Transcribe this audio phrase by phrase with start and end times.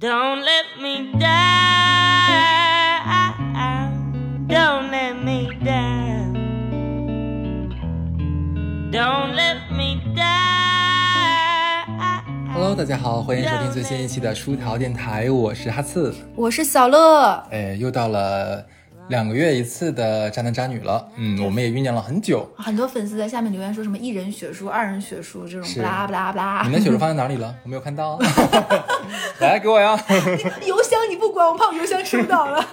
[0.00, 1.28] Don't let me down.
[4.48, 6.32] Don't let me down.
[8.90, 10.24] Don't let me down.
[12.54, 16.14] Hello，大家好，欢迎收听最新一期的书条电台，我是哈刺。
[16.34, 18.64] 我是小乐，哎，又到了
[19.10, 22.48] 两个月一次的渣男渣女了，嗯，我们也酝酿了很久。
[22.56, 26.62] 很多粉丝在下面留言说什么一人血书、二人血书这种是不拉不拉不拉。
[26.64, 27.54] 你的血书放在哪里了？
[27.64, 28.18] 我没有看到。
[29.40, 29.94] 来，给我呀！
[30.64, 32.64] 邮箱你不管，我怕我邮箱收到了。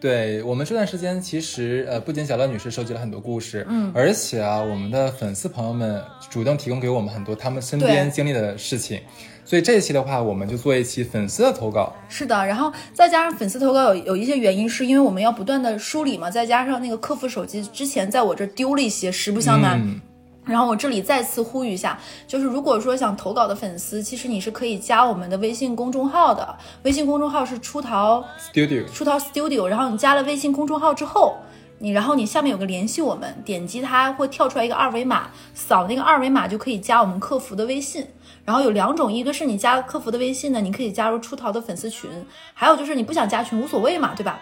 [0.00, 9.00] 对我们这段时间，其实呃，不仅小乐女士收集了很多故事，嗯，而且啊，我们的粉丝朋友们主动提供给我们很多他们身边经历的事情，
[9.44, 11.92] 所以这一期的话，我们就做一期粉丝的投稿。
[12.08, 19.80] 是的，然后再加上粉丝投稿有有一些原因，是因为我们要不断的梳理嘛，再加上那个客服手机之前在我这丢了一些，实不相瞒。
[19.80, 20.00] 嗯
[20.44, 21.96] 然后我这里再次呼吁一下，
[22.26, 31.36] 就是如果说想投稿的粉丝，其实你是可以加我们的微信公众号的，微信公众号是出逃，Studio，出逃 Studio，然后你加了微信公众号之后，
[31.78, 38.04] 你然后你下面有个联系我们，点击它会跳出来一个二维码，扫那个二维码就可以加我们客服的微信。
[38.44, 42.10] 然后有两种，一个是你加客服的微信呢，你可以加入出逃的粉丝群；
[42.54, 44.40] 还有就是你不想加群无所谓嘛，对吧？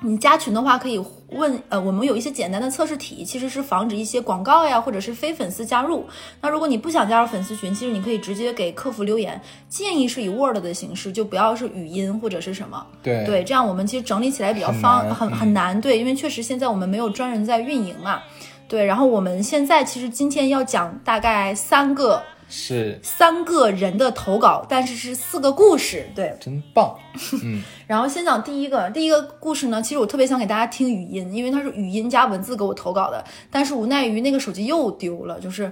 [0.00, 6.04] 你加群的话，可以问呃，我们有一些简单的测试题，其实是防止一些广告呀，或者是非粉丝加入。
[6.42, 12.86] 那如果你不想加入粉丝群，其实你可以直接给客服留言，建议是以 Word 的形式，就不要是语音或者是什么。
[13.02, 15.80] 对对，这样我们其实整理起来比较方，很很难。
[15.80, 18.20] 对，因为确实现在我们没有专人在运营嘛。
[18.68, 26.08] 对，然后我们现在其实今天要讲大概三个是三个人的投稿，但是是四个故事。
[26.14, 26.96] 对，真棒。
[27.86, 35.70] 然后先讲第一个，第一个故事呢，其实我特别想给大家听语音，因为它是语音加文字给我投稿的，但是无奈于那个手机又丢了，就是，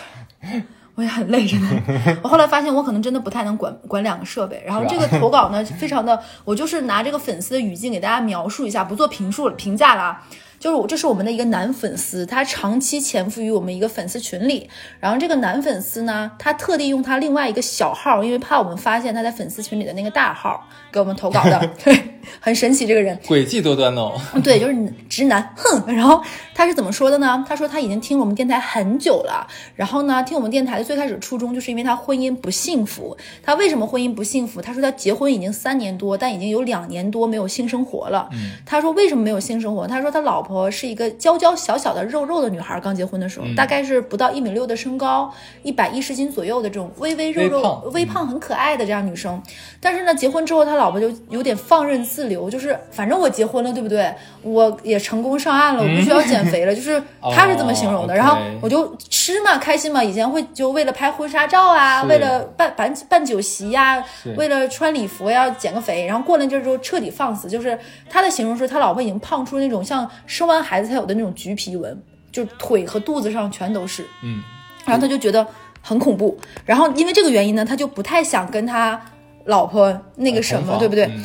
[0.94, 1.68] 我也很累，真的。
[2.22, 4.62] 我后来发现我可能真的不太能管管两个设备。
[4.64, 10.26] 然后这个投稿呢，非常的，我就是拿这个粉丝的语境给大家描述一下，不做评述评价了啊。
[10.64, 14.66] 就是我，这是我们的一个男粉丝，他长期潜伏于我们一个粉丝群里。
[14.98, 21.94] 然后这个男粉丝呢，他特地用他另外一个小号，因为怕我们发现他在粉丝群里的那个大号给我们投稿的， 对，
[22.40, 23.14] 很神奇这个人。
[23.26, 24.18] 诡计多端哦。
[24.42, 24.74] 对，就是
[25.06, 25.94] 直男，哼。
[25.94, 26.22] 然后
[26.54, 27.44] 他是怎么说的呢？
[27.48, 33.16] 他说他已经听我们电台很久了，然后呢，听我们电台的最开始初衷就是因为他婚姻不幸福。
[33.42, 34.62] 他为什么婚姻不幸福？
[34.62, 38.28] 他说他结婚已经三年多，但已经有两年多没有性生活了。
[38.64, 39.86] 他说为什么没有性生活？
[39.86, 45.32] 他说他老婆是一个娇娇小小的肉肉的女孩，刚结婚的时候、大概是不到一米六的身高，
[45.62, 49.42] 一百一十斤左右的这种微微肉肉、微胖微胖很可爱的这样女生。
[49.80, 54.14] 但是呢，结婚之后他老婆就有点放任自流，就是反正我结婚了，对不对？
[54.42, 58.14] 我也成功上岸了，我不需要减肥了，就是他是这么形容的。
[58.14, 60.02] 哦然后我就吃嘛，开心嘛。
[60.02, 66.06] 以前会就为了拍婚纱照啊，为了办办办酒席呀、是为了穿礼服呀减个肥。
[66.06, 67.78] 然后过了一阵儿之后彻底放肆，就是
[68.08, 72.00] 他的形容是他老婆已经胖出那种像生完孩子才有的那种橘皮纹，
[72.30, 74.04] 就腿和肚子上全都是。
[74.22, 74.42] 嗯，
[74.84, 75.46] 然后他就觉得
[75.80, 79.00] 很恐怖，然后因为这个原因呢，他就不太想跟他
[79.46, 81.04] 老婆那个什么，对不对？
[81.06, 81.22] 嗯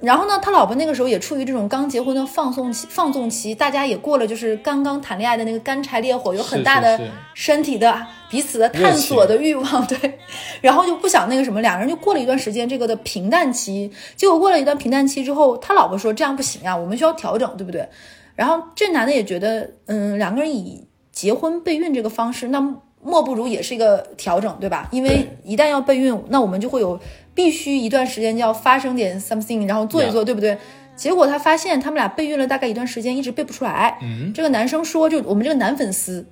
[0.00, 7.00] 然后呢，他老婆那个时候也处于这种刚结婚的放纵期，放纵期，大家也过了就是刚刚谈恋爱的那个干柴烈火，有很大的
[7.34, 10.18] 身体的彼此的探索的欲望， 对，
[10.60, 17.88] 然后就不想那个什么，两个人就过了一段时间这个的平淡期，结果过了一段平淡期之后，他老婆说这样不行啊，我们需要调整，对不对？
[18.36, 22.60] 然后这男的也觉得，嗯，两个人以结婚备孕这个方式，那
[23.02, 24.88] 莫不如也是一个调整，对吧？
[24.92, 26.98] 因为一旦要备孕，那我们就会有
[27.40, 30.58] 必须一段时间就要发生点 something，然后做一做，对不对？
[30.94, 33.96] 结果他发现他们俩备孕了大概一段时间，一直备不出来。
[34.02, 36.26] 嗯，这个男生说，就我们这个男粉丝，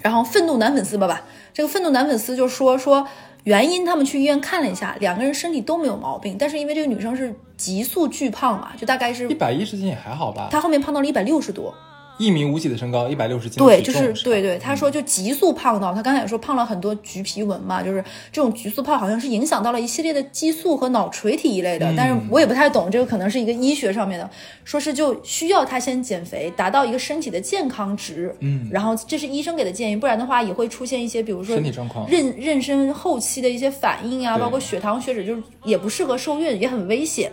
[0.00, 1.20] 然后愤怒男粉丝吧吧，
[1.52, 3.06] 这个愤怒男粉丝就说说
[3.44, 10.48] 原因，他们去医院看了一下，两个人身体都没有毛病，但是因为这个女生是急速巨胖嘛，就大概是一百一十斤也还好吧？
[10.50, 11.74] 她后面胖到了一百六十多，
[12.18, 24.30] 一米五几的身高，一百六十斤对，就是对对，他说就急速胖到，他刚才也说胖了很多橘皮纹嘛，就是这种急速胖好像是影响到了一系列的激素和脑垂体一类的，但是我也不太懂，这个可能是一个医学上面的，
[24.64, 32.06] 说是就需要他先减肥，达到一个身体的健康值，嗯，然后这是医生给的建议，不然的话也会出现一些比如说身体状况。
[32.08, 37.32] 妊妊娠后期的一些反应啊，包括血糖血脂，就是也不适合受孕，也很危险。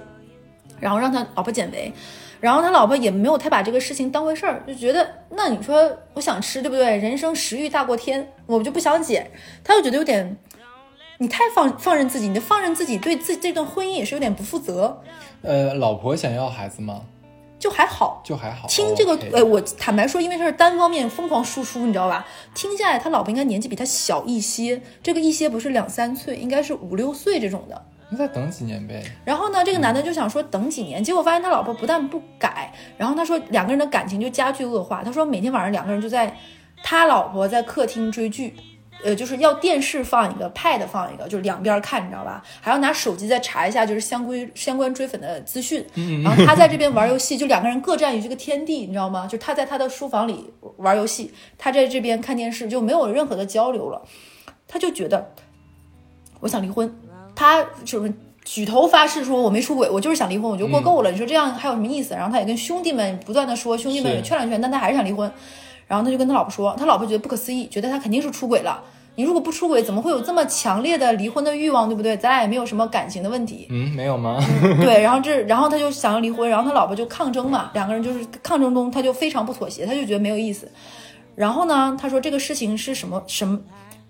[0.79, 1.91] 然后让他老婆减肥，
[2.39, 6.97] 然后他老婆也没有太把这个事情当回事儿，就觉得那你说我想吃，对不对？
[6.97, 9.29] 人生食欲大过天，我就不想减，
[9.63, 10.37] 他就觉得有点。
[11.21, 15.01] 你太放放任自己，你的放任自己对自己这段婚姻也是有点不负责，
[15.41, 17.01] 呃，老婆想要孩子吗？
[17.59, 18.21] 就还好。
[18.23, 18.65] 就还好。
[18.69, 22.25] 听这个呃，我坦白说，因为他是单方面疯狂输出，你知道吧？
[22.55, 27.85] 听下来，他老婆应该年纪比他小一些，这个一些不是两三岁，应该是五六岁这种的。
[28.09, 29.03] 你再等几年呗。
[29.23, 35.03] 然后呢，这个男的就想说等几年，结果发现他老婆不但不改，然后他说两个人的感情就加剧恶化。
[35.03, 36.35] 他说每天晚上两个人就在
[36.83, 38.55] 他老婆在客厅追剧，
[39.03, 42.43] 呃，就是要电视放一个，pad 放一个，就是两边看，你知道吧？
[42.59, 45.85] 还要拿手机再查一下就是相关相关追粉的资讯。
[46.23, 49.27] 然后他在这边玩游戏，就两个人各占于这个天地，你知道吗？
[49.27, 54.01] 就他在他的书房里玩游戏，他在这边看电视，就没有任何的交流了。
[54.67, 55.33] 他就觉得
[56.39, 56.93] 我想离婚，
[57.39, 58.13] 他就是
[58.43, 61.09] 举头发誓说我没出轨，我就是想离婚，我就过够了。
[61.09, 62.13] 你说这样还有什么意思？
[62.13, 65.31] 然后他也跟兄弟们不断的说，兄弟们也劝了劝，但他还是想离婚。
[65.87, 68.83] 然后他就跟他老婆说，他老婆觉得不可思议，觉得他肯定是出轨了。
[69.15, 72.17] 你如果不出轨，怎么会有这么强烈的离婚的欲望，对不对？
[72.17, 73.67] 咱俩也没有什么感情的问题。
[73.69, 74.37] 嗯，没有吗？
[74.83, 80.69] 对，然后这，然后他就想要离婚，然后他老婆就抗争嘛，两个人就是抗争中，他就非常不妥协，他就觉得没有意思。
[81.35, 83.59] 然后呢，他说这个事情是什么什么，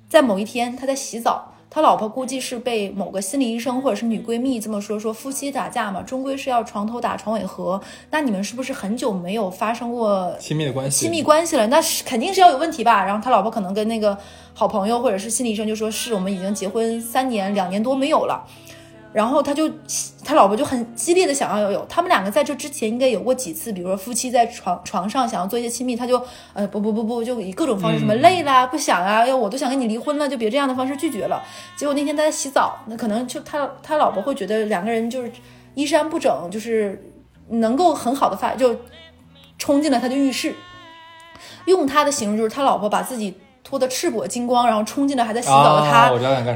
[0.10, 7.80] 在某一天他在洗澡，他老婆估计是被某个心理医生或者是女闺蜜这么说，说夫妻打架嘛，终归是要床头打床尾和。
[8.10, 11.68] 那你们是不是很久没有发生过亲密的关系，亲密关系了？
[11.68, 13.06] 那是肯定是要有问题吧？
[13.06, 14.18] 然后他老婆可能跟那个
[14.54, 18.44] 好朋友或者是心理医生就说，是我们已经结婚三年两年多没有了。
[19.12, 19.68] 然后他就
[20.24, 26.22] 他老婆就很激烈的想要有，他们两个在这之前应该有过几次，比如说夫妻在床床上想要做一些亲密，他就
[26.54, 31.44] 呃不不不不，就以各种方式什么累啦、不想啊，要我都想跟你离婚了，就别这样的方式拒绝了。
[31.76, 35.32] 结果那天他在洗澡，那可能就他他老婆会觉得两个人就是
[35.74, 37.12] 衣衫不整，就是
[37.50, 38.76] 能够很好的发就
[39.58, 40.54] 冲进了他的浴室，
[41.66, 43.36] 用他的形容就是他老婆把自己。
[43.70, 46.10] 脱得赤膊金光，然后冲进了还在洗澡的他。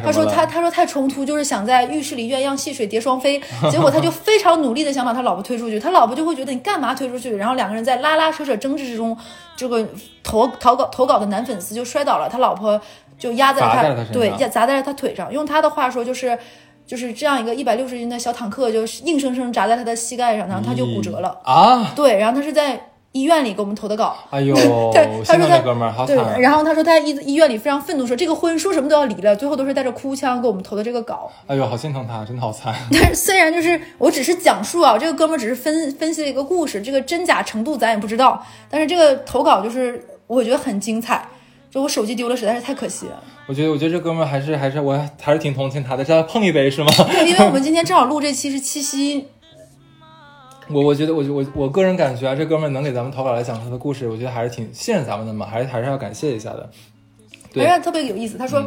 [0.03, 3.39] 他说他他说太冲突，就是想在浴室里鸳鸯戏水蝶双飞。
[3.69, 7.35] 结果他就 非常努力的想把他老婆推出去，他老婆就会觉得你干嘛推出去？
[7.35, 9.15] 然后两个人在拉拉扯扯争执之中，
[9.55, 9.87] 这个
[10.23, 12.81] 投投稿投稿的男粉丝就摔倒了，他老婆
[13.19, 15.31] 就压在了他对压砸在了他腿上。
[15.31, 16.35] 用他的话说就是。
[16.85, 21.39] 就是这样一个一百六十斤的小坦克，就是硬生生砸在他的膝盖上，然后他就骨折了。
[21.45, 21.93] 啊！
[21.95, 22.77] 对，然后他是在
[23.13, 24.15] 医院里给我们投的稿。
[24.29, 24.53] 哎呦，
[24.93, 26.37] 对，他说他哥们儿好对惨，啊。
[26.37, 31.31] 然后他说他在医医院里非常愤怒，说这个婚说什么都要离了，最后都是带着哭腔给我们投的这个稿。
[31.47, 32.75] 哎呦，好心疼他，真的好惨。
[32.91, 41.27] 但是虽然就是我只是讲述啊，这个哥们儿只是分分析了一个故事，这个真假程度咱也不知道，但是这个投稿就是我觉得很精彩。
[41.71, 43.19] 就我手机丢了，实在是太可惜了。
[43.47, 46.91] 我觉得，我觉得这哥们儿还是还是我还是挺同情他的，叫他碰一杯是吗？
[47.09, 49.25] 对，因为我们今天正好录这期是七夕，
[50.69, 56.69] 我我觉得，我我我个人感觉啊，这哥们儿能给咱们投稿来讲他的故事，我觉得还是挺信任咱们的嘛，还是还是要感谢一下的。
[57.51, 58.37] 对而且特别有意思。
[58.37, 58.63] 他说。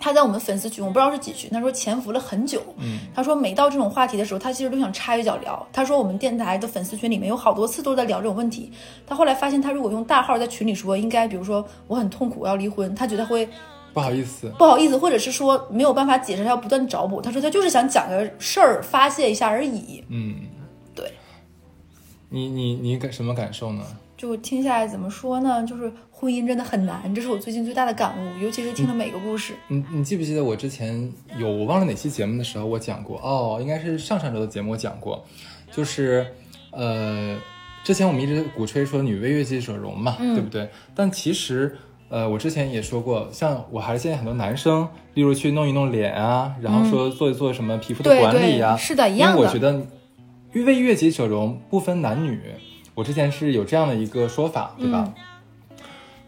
[0.00, 1.48] 他在我们粉丝群，我不知道是几群。
[1.50, 2.60] 他说潜伏了很久。
[2.76, 5.66] 嗯，他说每到这种话题的时候，他其实都想插一脚聊。
[5.72, 8.70] 他说我们电台的粉丝群里面有好多次都在聊这种问题。
[9.06, 13.48] 他后来发现，他如果用大号在群里说，应该比如说我很痛苦，我要离婚，他觉得会
[13.94, 17.22] 不好意思，不好意思，或者是说没有办法解释，他要不断找补。
[17.22, 20.04] 他说他就是想讲个事儿发泄一下而已。
[20.10, 20.53] 嗯，对，
[22.30, 23.82] 你你你感什么感受呢？
[24.16, 25.66] 就听下来怎么说呢？
[25.66, 29.54] 就是婚姻真的很难，这是我最近最大的感悟，尤其是听了每个故事。
[29.68, 35.24] 你你记不记得我之前有我忘了哪期节目的时候我讲过哦，应该是上上周的节目我讲过，
[35.70, 36.26] 就是
[36.70, 37.36] 呃，
[37.82, 40.70] 之前我们一直鼓吹说女为悦己者容嘛，对不对？
[40.94, 41.76] 但其实
[42.08, 49.84] 呃，我之前也说过，像我还是建议很多男生，例如去弄一弄脸啊，然后说做一做什么皮肤的管理啊，对是的一样的因为我觉得
[50.62, 52.40] 为悦己者容不分男女，
[52.94, 55.12] 我之前是有这样的一个说法，对吧？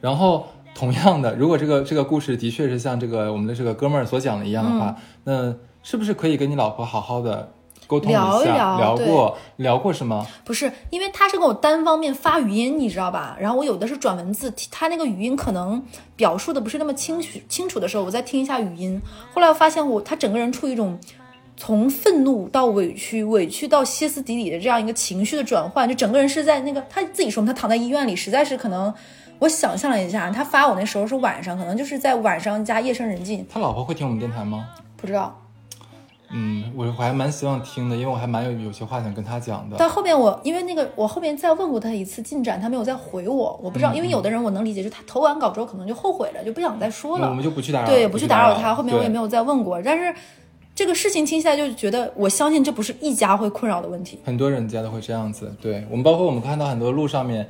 [0.00, 7.52] 然后同样的，如果这个这个故事的确是像这个我们的这个哥们儿所讲的一样的话，那是不是可以跟你老婆好好的
[7.87, 8.76] 沟通聊一下？
[8.76, 10.26] 聊过聊过是吗？
[10.45, 13.37] 不是，因为他是跟我单方面发语音，你知道吧？
[13.40, 15.80] 然后我有的是转文字，他那个语音可能
[16.16, 19.00] 表述的不是那么清楚清楚的时候，我再听一下语音。
[19.33, 20.99] 后来我发现我他整个人处于一种
[21.56, 28.92] 从愤怒到委屈，委屈到歇斯底里的这样一个情绪的转换，就整个人是在那个他自己说他躺在医院里，实在是可能。
[29.38, 34.66] 我想象了一下，他发我那时候是晚上，可能就是在晚上加夜深人静，他老婆会听我们电台吗？
[34.96, 35.38] 不知道。
[36.30, 39.76] 嗯，我我还蛮希望听的，因为我还蛮有有些话想跟他讲的。
[39.78, 47.28] 但后面我因为那个我后面再问过他一次进展，他没有再回我，我不知道，因为有的人我能理解，就他投完稿之后可能就后悔了，就不想再说了。
[47.28, 48.75] 我们就不去打扰，对，不去打扰扰他。
[48.75, 49.18] 后面我也没。
[49.18, 50.14] 有再问过，但是
[50.76, 54.18] 这个事情听起来就觉得，我相信这不是一家会困扰的问题。
[54.25, 57.49] 很多人家都会这样子，对我们包括我们看到很多路上面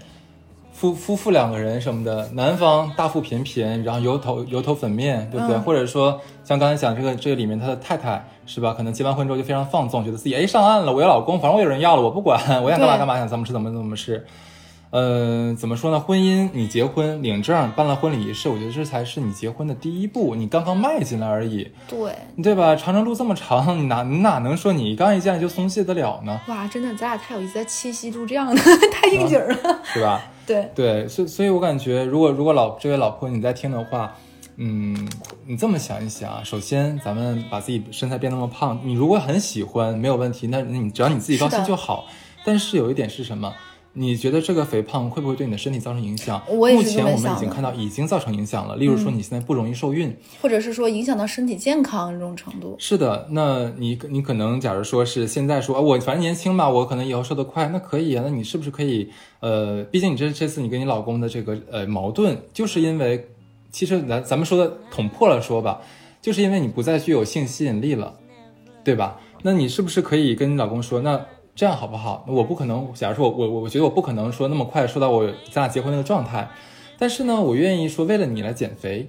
[0.72, 5.56] 夫夫妇两个人什么的，男方大腹便便，然后油头油头粉面，对不对？
[5.56, 8.72] 嗯或者说像刚才讲这个这个里面他的太太是吧？
[8.72, 14.24] 可能结完婚之后就非常放纵，觉得自己哎上岸了，我有老公，反正我有人要了，我不管， 我想干嘛干嘛，想怎么吃怎么怎么吃。
[14.90, 15.98] 呃，怎么说呢？
[15.98, 22.76] 婚姻，你结婚领证办了婚礼仪式，我觉得这才是你结婚的第一步，你刚刚迈进来而已，对，对吧？
[22.76, 26.40] 长征路这么长，你哪你哪能说你刚一见就松懈得了呢？
[26.46, 28.62] 哇，真的，咱俩太有意思，在七夕录这样的，
[28.92, 29.82] 太应景了。
[29.92, 30.22] 对吧？
[30.46, 34.14] 对，对，所以所以我感觉，如果如果老这位老婆你在听的话，
[34.56, 34.96] 嗯，
[35.46, 42.06] 你这么想一想啊，首先咱们把自己身材变那么胖，你如果很喜欢没有问题，那那你只要你自己高兴就好。
[42.44, 43.52] 但是有一点是什么？
[43.98, 46.42] 你觉得这个肥胖会不会对你的身体造成影响？
[46.48, 52.76] 我也是这目前我们已经看到已经造成影响了，例如说你现在不容易受孕，或者是说影响到身体健康这种程度。
[52.78, 59.10] 是的，那你你可能假如说是现在说，啊我反正年轻嘛，我可能以后瘦得快，那可以啊，那你是不是可以？
[59.40, 63.28] 呃，毕竟你这这次你跟你老公的这个呃矛盾，就是因为
[63.70, 65.80] 其实咱咱们说的捅破了说吧，
[66.20, 68.14] 就是因为你不再具有性吸引力了，
[68.84, 69.20] 对吧？
[69.42, 71.24] 那你是不是可以跟你老公说，那
[71.56, 72.22] 这样好不好？
[72.28, 76.50] 我不可能，假如说我我我觉得我不可能说那么快说到我咱俩结婚那个状态，
[76.98, 79.08] 但是呢，我愿意说为了你来减肥，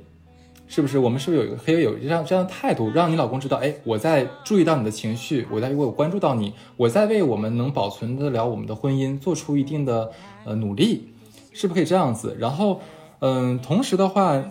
[0.65, 0.97] 是不是？
[0.97, 10.09] 我们是不是有一个可以有这样这样的态度，让你老公知道，哎，我在注意到你的情绪，我在我有关注到你，我在为我们能保存得了我们的婚姻做出一定的
[10.45, 11.09] 呃努力，
[11.51, 12.37] 是不是可以这样子？
[12.39, 12.79] 然后，
[13.19, 14.41] 嗯，同时的话，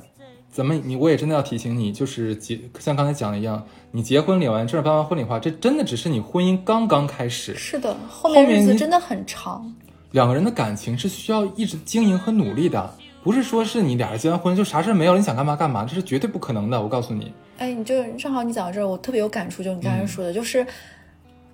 [0.50, 9.70] 咱们你我也真的要提醒你，就是结像刚才讲的一样，你结婚领完证办完婚礼的话，这真的只是你婚姻刚刚开始，是的，后面日子真的很长。
[10.12, 12.90] 两个人的感情是需要一直经营和努力的，
[13.22, 16.80] 不是说是你俩人结完婚就啥事没有了，你想干嘛干嘛，这是绝对不可能的。
[16.80, 20.66] 我告诉你，哎，你就正好你讲到这儿，我特别有感触，就你刚嗯才说的，就是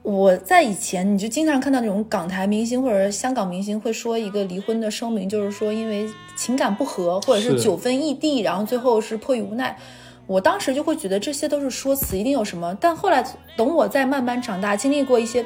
[0.03, 9.79] 我在以前你就经常看到那种港台明星或者香港明星会说一个离婚的声明，就是说因为情感不和或者是是九分异地，然后最后是迫于无奈。
[10.27, 12.77] 我当时就会觉得这些都是说辞，一定有什么。
[12.81, 13.25] 但后来
[13.57, 15.45] 等我再慢慢长大，经历过一些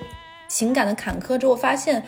[0.48, 2.02] 情感的坎坷之后，发现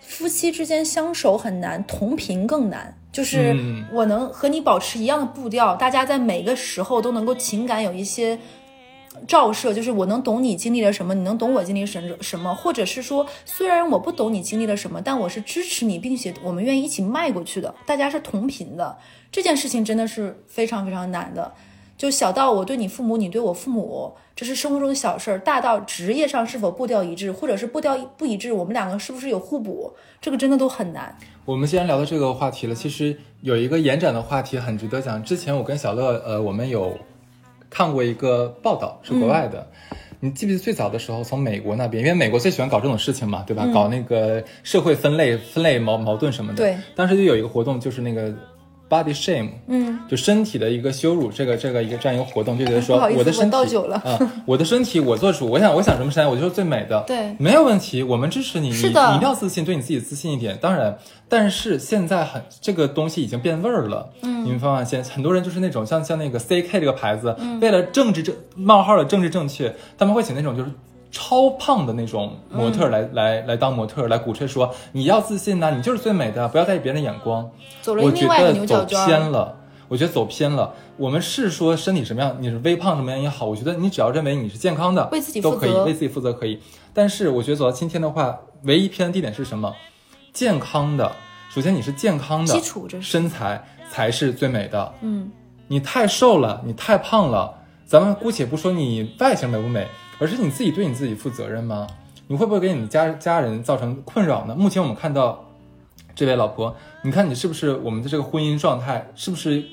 [0.00, 2.94] 夫妻之间相守很难，同频更难。
[3.12, 8.38] 就是嗯我能和你保持一样的步调，大家在每个时候都能够情感有一些
[9.26, 18.98] 照射，就是我能懂你经历了什么，你能懂我经历什什么，或者是说，虽然我不懂你经历了什么，但我是支持你，并且我们愿意一起迈过去的，大家是同频的。
[19.32, 21.52] 这件事情真的是非常非常难的。
[21.96, 31.14] 就小到我对你父母，你对我父母，这是生活中的小事儿；大到职业上是否步调一致，或者是步调不一致，我们两个是不是有互补，这个真的都很难。
[31.44, 35.22] 我们既然聊到这个话题了，其实有一个延展的话题很值得讲。
[35.22, 36.96] 之前我跟小乐，呃，我们有
[37.70, 39.66] 看过一个报道，是国外的。
[40.22, 43.66] 你记不记得最早的时候，从美国那边，因为美国最喜欢搞这种事情嘛，对吧？
[43.72, 46.58] 搞那个社会分类、分类矛矛盾什么的。
[46.58, 48.30] 对，当时就有一个活动，就是那个
[48.90, 59.10] body shame，嗯，就身体的一个羞辱，这个这个一个这样一个活动，就觉得说我我的身体啊、我的身体我做主，我想我想什么身材，我就是最美的，对没有问题，我们支持你，你是的。
[59.10, 60.58] 你一定要自信，对你自己自信一点。
[60.60, 67.60] 当然，但是现在很这个东西已经变味儿了，嗯，你们发现很多人就是那种像像那个 CK 这个牌子，嗯。
[67.60, 70.70] 为了政治正冒号的政治正确，他们会请那种就是。
[71.10, 77.50] 超胖的那种模特儿来、来来当模特来鼓吹说你要自信呐、你就是最美的，不要在意别人的眼光。
[77.82, 79.06] 走了我觉另外一个得走牛角尖儿。
[79.06, 79.56] 偏了，
[79.88, 80.72] 我觉得走偏了。
[80.96, 86.60] 我们是说身体什么样，你是微胖什么样也好，我觉得你只要认为你是健康的，为自己都可以，为自己负责可以。
[86.92, 89.74] 但是我觉得走到今天的话，唯一偏的地点是什么？
[90.32, 91.10] 健康的，
[91.52, 94.92] 首先你是健康的基础这是身材才是最美的。
[95.00, 95.30] 嗯，
[95.66, 97.52] 你太瘦了，你太胖了，
[97.84, 99.88] 咱们姑且不说你外形美不美，
[100.20, 101.86] 而是你自己对你自己负责任吗？
[102.28, 104.54] 你会不会给你的家家人造成困扰呢？
[104.54, 105.44] 目前我们看到
[106.14, 109.64] 这位老婆，你看你是不是我们的这个婚姻状态是不是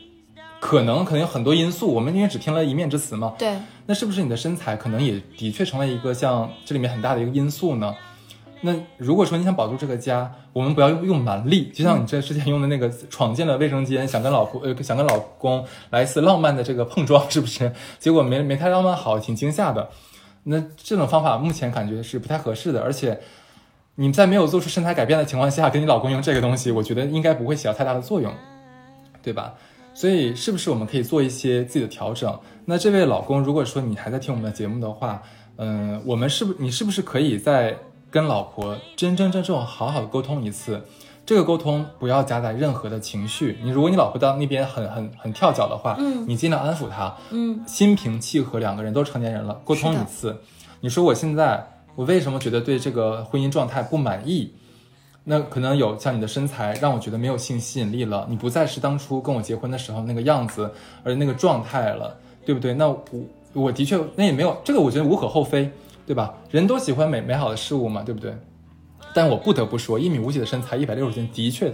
[0.59, 7.93] 可能可能有很多因素，我们因为只听了一面之词嘛，对，那是不是你的身材可能也的确成为一个像这里面很大的一个因素呢？
[8.61, 17.71] 那如果说你想保住这个家，我们不要用用蛮力，就像你这之前用的那个闯进了卫生间，想跟老婆呃想跟老公来一次浪漫的这个碰撞，是不是？
[17.99, 19.87] 结果没没太浪漫好，挺惊吓的。
[20.49, 23.19] 那这种方法目前感觉是不太合适的，而且
[23.95, 28.33] 你在没有做出身材改变的情况下，跟你老公用这个东西，我觉得应该不会起到太大的作用，
[29.21, 29.55] 对吧？
[29.93, 32.39] 所以是不是我们可以做一些自己的调整？
[32.65, 35.21] 那这位老公，如果说你还在听我们的节目的话，
[35.57, 37.75] 嗯、我们是不你是不是可以再
[38.09, 40.81] 跟老婆真真正正好好沟通一次？
[41.27, 43.59] 这个沟通不要夹杂任何的情绪。
[43.61, 50.37] 你如果你老婆到那边很很很跳脚的话，嗯你尽量安抚她，嗯，心平气和，两个人都成年人了，沟通一次。
[50.79, 54.53] 你说我现在我为什么觉得对这个婚姻状态不满意？
[55.25, 60.71] 那可能有像你的身材让我觉得没有性吸引力了，你不再是当初跟我结婚的时候那个样子，
[61.03, 62.15] 而那个状态了，
[62.45, 62.73] 对不对？
[62.75, 63.03] 那我
[63.51, 65.69] 我的确那也没有这个，我觉得无可厚非，
[66.05, 66.33] 对吧？
[66.51, 68.33] 人都喜欢美美好的事物嘛，对不对？
[69.17, 71.73] 但我不得不说，一米五几的身材，一百六十斤，的确，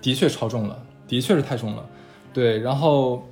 [0.00, 0.78] 的确超重了，
[1.08, 1.84] 的确是太重了。
[2.32, 3.26] 对，然后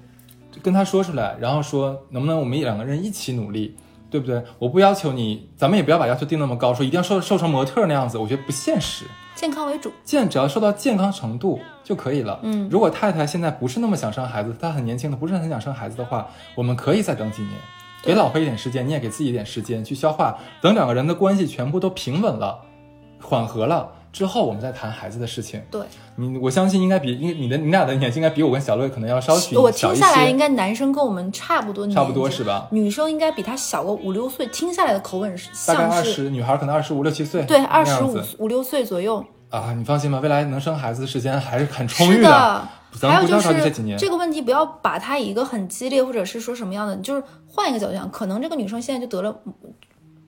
[0.61, 3.77] 跟他说出来，然后说能不能我们两个人一起努力，
[4.11, 4.43] 对不对？
[4.59, 9.05] 我不要求你，咱们也不要把要求定那么高，说一定要瘦瘦成模特那样子，我觉得不现实。
[9.37, 9.93] 健康为主。
[10.03, 12.41] 健只要瘦到健康程度就可以了。
[12.43, 17.53] 嗯如果太太现在不是那么想生孩子，她很年轻的，不是很想生孩子的话，我们可以再等几年，
[18.03, 20.37] 给老婆一点时间，你也给自己一点时间去消化。
[20.61, 22.61] 等两个人的关系全部都平稳了、
[23.25, 25.61] 缓和了之后，我们再谈孩子的事情。
[25.71, 25.81] 对，
[26.17, 32.69] 你我相信应该比应你的你俩的年纪应该比我跟小乐可能要稍许我听下来，应，该男生跟我们差不多差不多是吧？
[32.71, 39.25] 女生应该比他小个五六岁，听下来的口吻是大概像是二十，女孩可能二十五六七岁，对二十五五六岁左右。
[39.51, 42.69] 啊，你放心吧，未来能生孩子的时间还是很充裕是的，
[43.01, 43.97] 咱们不要还有就是这几年。
[43.97, 49.53] 这个问题，不要把它以一个很激烈，或者是说什么样的，就是换一个角度讲，可能这个女生现在就得了嗯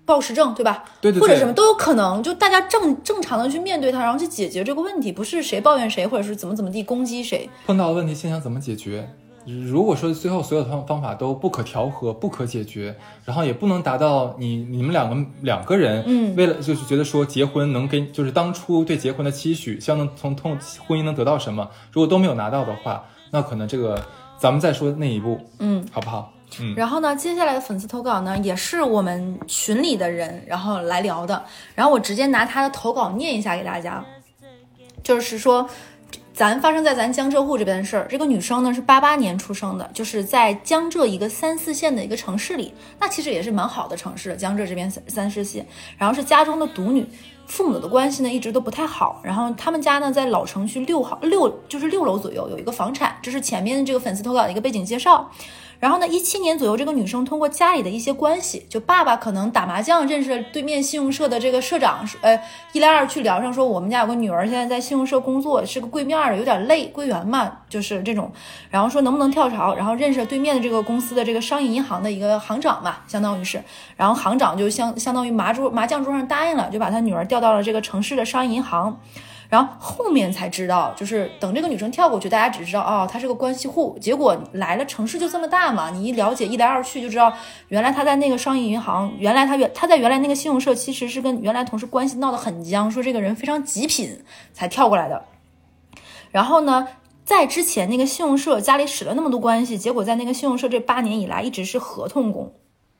[0.06, 0.84] 暴食症，对吧？
[1.00, 7.50] 对对对或者什么都有可能，就大家正正常的去面对它，然后去解决这个问题，不是谁抱怨谁，或者是怎么怎么地攻击谁。
[7.66, 9.06] 碰到的问题现象怎么解决。
[9.44, 20.58] 如果说最后所有的方方法都不可调和、不可解决，然后也不能达到你你们两个两个人，嗯为了就是觉得说结婚能给就是当初对结婚的期许，希望能从通
[20.88, 24.04] 婚姻能得到什么，如果都没有拿到的话，那可能这个
[24.36, 26.32] 咱们再说那一步，嗯，好不好？
[26.76, 31.44] 然后呢，接下来的粉丝投稿呢，也是我们群里的人然后来聊的，
[31.74, 34.04] 然后我直接拿他的投稿念一下给大家，
[35.02, 35.68] 就是说。
[36.32, 47.06] 咱发生在咱江浙沪这边的事儿，这个女生呢是八八年出生的，就是在江浙一个三四线的一个城市里，那其实也是蛮好的城市，江浙这边三三四线，然后是家中的独女，
[47.46, 55.30] 父母的关系呢一直都不太好，然后他们家呢在老城区六号六就是六楼左右有一个房产，这是前面这个粉丝投稿的一个背景介绍。
[55.78, 62.40] 然后呢，一七年左右，这个女生通过家里的一些关系，就爸爸可能打麻将认识了对面信用社的这个社长，呃，
[62.72, 68.32] 一来二去聊上说我们家有个女儿现在在信用社工作，是个柜面的，有点累，柜员嘛，就是这种。
[68.70, 73.62] 然后说能不能跳槽，然后认识了对面的这个公司的这个商业银行的一个行长嘛，相当于是，
[73.96, 78.98] 然后行长就相相当于麻桌麻将桌上答应了，就把他女儿调到了这个城市的商业银行。
[79.48, 83.96] 然后后面才知道，就是等这个女生跳过去，大家只知道哦，她是个关系户。
[84.00, 87.32] 结果来了，城市就这么大嘛，你一了解，一来二去就知道，
[87.68, 94.18] 原来她在那个商业银行，原来她原她在原来那个信用社，其实是跟原来同事关系闹得很僵，说这个人非常极品，
[94.52, 95.24] 才跳过来的。
[96.30, 96.88] 然后呢，
[97.24, 102.52] 在之前那个信用社家里使了那么多关系，结果在那个信用社这八年以来一直是合同工。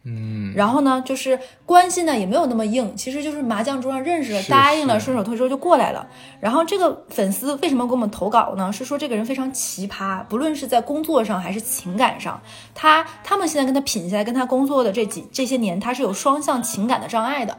[0.09, 6.07] 嗯，然后呢，就是关系呢也没有那么硬，其实就是麻将桌上认识了，答应了，顺手推舟就过来了。
[6.39, 8.73] 然后这个粉丝为什么给我们投稿呢？
[8.73, 12.41] 是说这个人非常奇葩，不论是在工作上还是情感上，
[12.73, 17.59] 他他们现在跟他品下来，跟他工作的这几这些年，他是有双向情感的障碍的。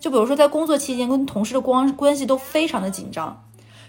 [0.00, 3.44] 就比如说在工作期间跟同事的关关系都非常的紧张，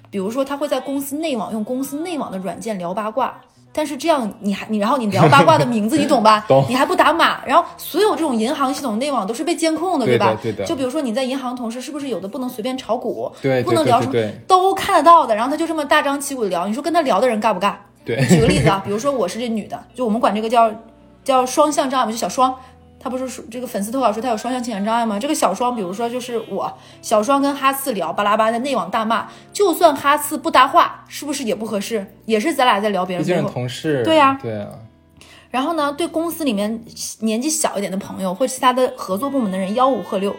[0.09, 3.39] 比如说他会在公司内网用公司内网的软件聊八卦。
[3.77, 6.45] 但是这样你还你然后你聊八卦的名字你懂吧？
[6.47, 10.33] 懂你还不打码，然后所有这种银行系统内网都是被监控的，对吧？
[10.41, 13.29] 对的就比如说你在银行同事是不是有的不能随便炒股，
[13.63, 14.13] 不能聊什么
[14.47, 17.73] 都看得到的，然后他就这么大张旗鼓的聊，你说跟他聊的人尬不尬？
[18.05, 20.71] 对，举个例子啊，比如说我是这女的，就我们管这个叫
[21.23, 22.55] 叫双向障碍，就小双，
[23.05, 25.19] 她不是说这个粉丝投稿说他有双向情感障碍吗？
[25.19, 32.03] 这个小双，比如说就是我小双跟哈次聊巴拉巴拉在内网大骂，就算哈次不搭话，是不是也不合适？
[32.25, 33.51] 也是咱俩在聊别毕竟是人。
[33.51, 34.69] 同事，对呀对啊，
[35.51, 36.83] 然后呢，对公司里面
[37.19, 40.35] 年纪小一点的朋友或其他的合作部门的人吆五喝六。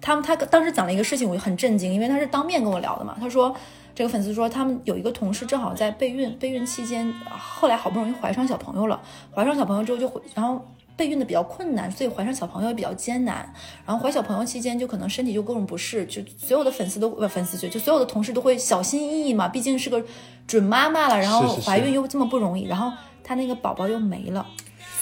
[0.00, 3.14] 他们他当时讲了一个事情，我就很震惊，因为他是当面跟我聊的嘛。
[3.20, 3.54] 他说，
[3.94, 8.98] 这个粉丝说他们有一个同事正好在备孕，备孕期间，啊后来好不容易怀上小朋友了，
[9.34, 13.52] 怀上小朋友之后就回，然后备孕的比较困难，所以怀上小朋友也比较艰难。
[13.86, 20.02] 然后怀小朋友期间就可能身体就各种不适，就所有的粉丝都不粉丝就就所有的同事都会小心翼翼嘛，毕竟是个
[20.46, 22.92] 准妈妈了，然后怀孕又这么不容易，然后
[23.24, 24.46] 她那个宝宝又没了。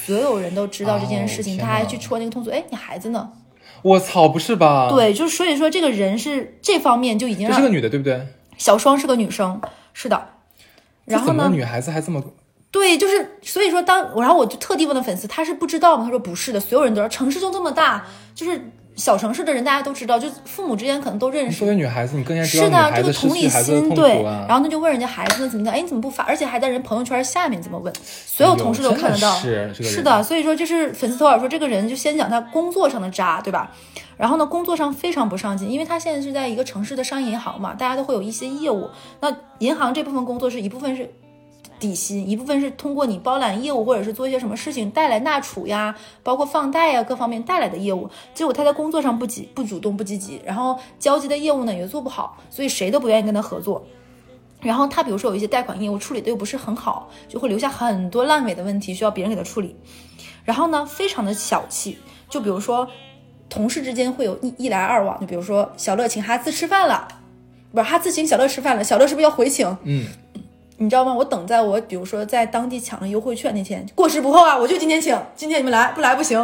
[0.05, 2.51] 所有人都知道这件事情，他还去戳那个痛处。
[2.51, 3.33] 哎，你孩子呢？
[3.83, 8.27] 我操，不是吧？，对，就是所以说这个人是这方面就已经是个女的，对不对？
[8.57, 9.61] 小双是个女生，
[9.93, 10.29] 是的。
[11.05, 12.23] 然后呢，女孩子还这么
[12.71, 16.05] 对，就是所以说当然后我就特地问了粉丝，他是不知道吗？
[16.05, 18.05] 他说不是的，所有人都知道，城市就这么大，
[18.35, 18.61] 就是
[18.95, 21.69] 小城市的人大家都知道，就父母之间可能都认识作。
[21.69, 24.23] 为女孩子，你更应该知道女是的，这个同理心对。
[24.23, 26.23] 然后他就问人家孩子呢怎么的，哎，你怎么不发？
[26.25, 29.33] 而且还在人朋友圈下面这么问，所有同事都看得到。
[29.35, 33.73] 是的，所以说就是粉丝投稿说这个人就先讲他工作上的渣，对吧？
[34.17, 38.91] 然后呢，工作上非常不上进，因为他现在是在一个城市的商业银行嘛，大家都会有一些业务。
[39.21, 41.11] 那银行这部分工作是一部分是
[41.81, 48.09] 底薪，一部分是通过你包揽业务或者是做一些什么事情带来纳储呀，包括放贷呀各方面带来的业务。
[48.35, 53.85] 结果他在工作上不积不主动不积极，然后交接的业务呢也做不好，所以谁都不愿意跟他合作。
[54.61, 59.75] 然后他比如说有一些贷款业务处理的又不是很好，就会留下很多烂尾的问题需要别人给他处理。
[60.45, 62.87] 然后呢，非常的小气，就比如说
[63.49, 67.09] 同事之间会有一一来二往，就比如说小乐请哈兹吃饭了，
[67.73, 69.67] 不是哈兹请小乐吃饭了，小乐是不是要回请？
[69.85, 70.07] 嗯，
[70.83, 71.13] 你知道吗？
[71.13, 76.39] 我等在我比如说在当地抢了优惠券那天，过时不候啊，我就今天请，今天你们来不来不行，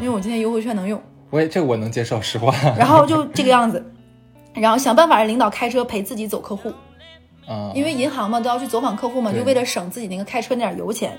[0.00, 0.98] 因为我今天优惠券能用。
[1.28, 2.54] 我也这个我能接受，实话。
[2.74, 3.84] 然后就这个样子，
[4.54, 6.72] 然后想办法让领导开车陪自己走客户，
[7.46, 11.18] 啊，因为银行嘛都要去走访客户嘛，就为了省自己那个开车那点油钱。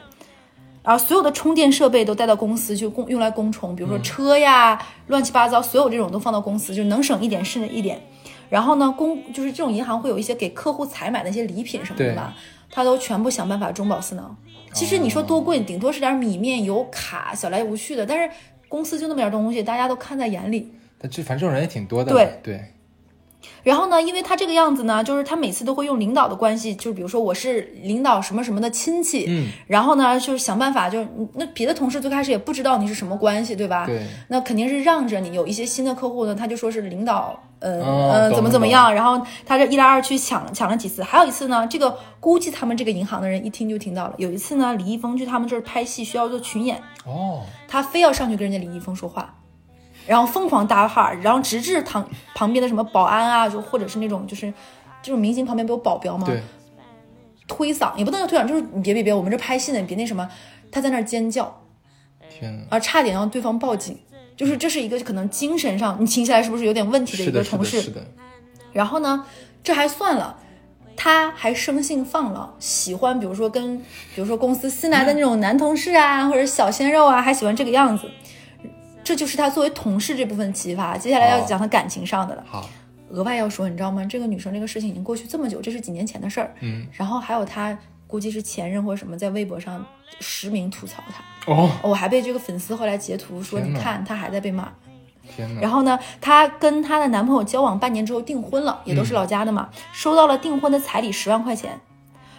[0.82, 8.02] 然后所有的充电设备都带到公司去供用来供充，比如说车呀、乱七八糟，所有这种都放到公司，就能省一点是一点。
[8.50, 12.36] 然后呢，公就是这种银行会有一些给客户采买的一些礼品什么的对吧，
[12.74, 14.36] 他都全部想办法中饱私囊。
[14.74, 18.36] 其实你说多贵，顶多是点米面油卡，小来无趣的，但是
[18.68, 20.74] 公司就那么点东西，大家都看在眼里。
[20.98, 22.12] 但这反正这种人也挺多的。
[22.12, 22.74] 对对，
[23.62, 33.86] 然后呢，因为他这个样子呢，就是他每次都会用领导的关系，就是比如说我是领导什么什么的亲戚，嗯，然后呢，就是想办法，就是那别的同事最开始也不知道你是什么关系，对吧？
[33.86, 35.34] 对，那肯定是让着你。
[35.34, 44.14] 有一些新的客户呢，他就说是领导，呃、哦呃，怎么怎么样，然后他这一来二去抢了抢了几次，还有一次呢，这个估计他们这个银行的人一听就听到了。
[44.18, 49.34] 有一次呢，李易峰去他们这儿拍戏，需要做群演，哦，他非要上去跟人家李易峰说话，
[50.06, 54.54] 然后疯狂搭话，然后直至旁旁边的什么保安啊，就或者是那种就是
[55.02, 56.26] 这种明星旁边不有保镖吗？
[56.26, 56.42] 对，
[57.48, 60.30] 推搡也不能叫推搡，就是你别别别，我们这拍戏呢，你别那什么，
[60.72, 61.62] 他在那儿尖叫
[62.30, 63.98] 天哪，啊，差点让对方报警。
[64.36, 67.82] 就是这是一个可能精神上你听起来是不是有点问题的一是的，是的，个同事？
[67.82, 68.04] 是的，
[68.72, 69.24] 然后呢，
[69.64, 70.36] 这还算了，
[70.98, 78.10] 他还生性放浪，喜欢比如说跟比如说公司新来的那种男同事啊，或者小鲜肉啊，还喜欢这个样子。
[79.04, 80.98] 这就是他作为同事这部分启发。
[80.98, 82.44] 接下来要讲他感情上的了。
[82.48, 82.70] 好，
[83.10, 84.06] 额外要说，你知道吗？
[84.06, 86.54] 这个女生这个事情已经过去这么久，这是几年前的事儿。
[86.62, 89.86] 嗯，然后还有她估计是前任或者什么，在微博上
[90.20, 91.52] 实名吐槽她。
[91.52, 94.72] 哦，我还被这个粉丝后来截图说，你看她还在被骂。
[95.36, 101.80] 天哪，然后呢，她跟她的男朋友交往半年之后订婚了，也都是老家的嘛，收到了订婚的彩礼十万块钱。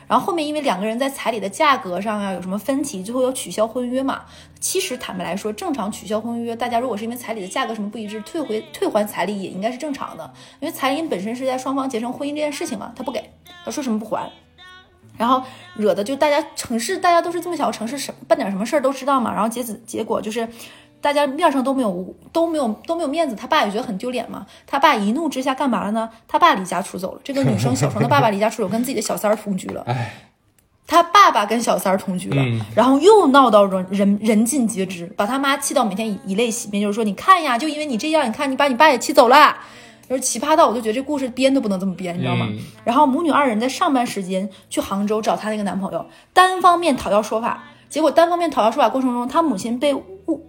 [0.07, 4.23] 然后后面因为两个人在彩礼的价格上啊有什么分歧，最后要取消婚约嘛。
[4.61, 13.31] 其实坦白来说，正常取消婚约，大家如果是因为彩礼的价格什么不一致，退回退还彩礼也应该是正常的，因为彩礼本身是在双方结成婚姻这件事情嘛，他不给，
[13.64, 14.31] 他说什么不还。
[15.17, 15.40] 然后
[15.77, 19.33] 惹的就大家城市，大家都是这么小的城市，什办点什么事儿都知道嘛。
[19.33, 20.49] 然后结子结果就是，
[21.05, 24.47] 大家面上都没有都没有都没有面子，他爸也觉得很丢脸嘛。
[24.67, 26.09] 他爸一怒之下干嘛了呢？
[26.27, 27.21] 他爸离家出走了。
[27.23, 29.83] 这个女生小双的爸爸离家出走，跟自己的小三儿同居了。
[29.87, 30.14] 哎，
[30.87, 39.55] 他爸爸跟小三儿同居了，嗯然后又闹到人人人尽皆知，把他妈气到每天以以泪洗面，就是说你看呀，就因为你这样，你看你把你爸也气走了。
[40.09, 42.47] 就是奇葩到我就觉得这故事编都不能这么编，你知道吗？
[42.49, 47.64] 嗯然后母女二人在上班时间去杭州找她那个男朋友，单方面讨要说法。
[47.88, 50.05] 结果单方面讨要说法过程中，她母亲被无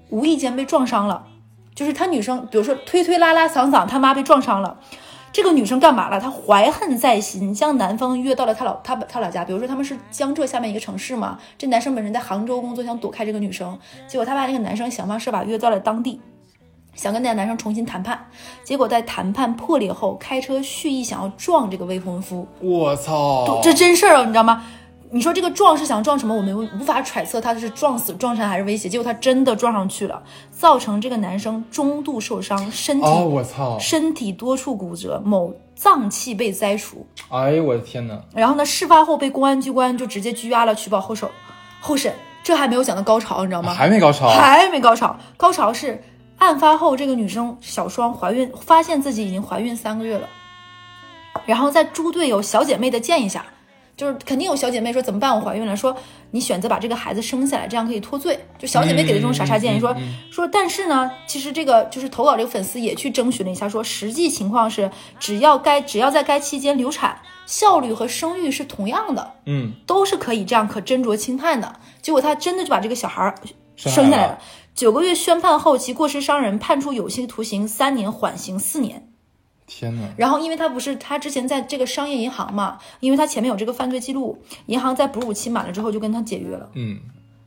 [0.10, 1.28] 无意间被撞伤了，
[1.74, 4.80] 就是她女生，比如说推推拉拉搡搡，他妈被撞伤了。
[5.32, 6.18] 这个女生干嘛了？
[6.18, 9.44] 她怀恨在心，将男方约到了她老她她老家。
[9.44, 16.22] 比如说他们是江浙下面一个城市嘛，这男生本身在杭州工作，想躲开这个女生，结果他把那个男生想方设法约到了当地，
[16.94, 18.28] 想跟那个男生重新谈判。
[18.64, 24.64] 结果在谈判破裂后，开车蓄意想要撞这个未婚夫，我操，这真事儿啊，你知道吗？
[25.16, 26.36] 你说这个撞是想撞什么？
[26.36, 28.90] 我们无法揣测他是撞死、撞残还是威胁。
[28.90, 37.08] 结果他真的撞上去了，造成这个男生中度受伤，身体、哦，我操，身体多处骨折，某脏器被摘除。
[37.30, 41.30] 哎呦我的天哪，然后呢，事发后被公安机关就直接拘押了，取保候审。
[41.80, 43.74] 候审，这还没有讲到高潮，你知道吗？
[43.74, 46.04] 还没高潮，还没高潮，高潮是
[46.40, 50.28] 案发后，这个女生小双怀孕，发现自己已经怀孕三个月了，
[51.46, 53.46] 然后在猪队友小姐妹的建议下，
[53.98, 55.34] 就是肯定有小姐妹说怎么办？
[55.34, 55.96] 我怀孕了，说
[56.32, 58.38] 你选择把这个孩子生下来，这样可以脱罪。
[58.58, 59.96] 就小姐妹给的这种傻傻建议，说
[60.30, 69.32] 说，但是呢，其实这个就是投稿这个粉丝也去征询了一下，说实际情况是，只要该只要在该期间流产，效率和生育是同样的。
[69.46, 71.80] 嗯，都是可以这样可斟酌轻判的。
[72.02, 73.34] 结果他真的就把这个小孩
[73.76, 74.40] 生下来了。
[74.74, 79.05] 九个月宣判后，其过失伤人，判处有期徒刑三年，缓刑四年。
[79.68, 87.00] 天哪，然后，因为他不是他之前在这个商业银行嘛，因为他前面有这个犯罪记录，银行在哺乳期满了之后就跟他解约了，嗯，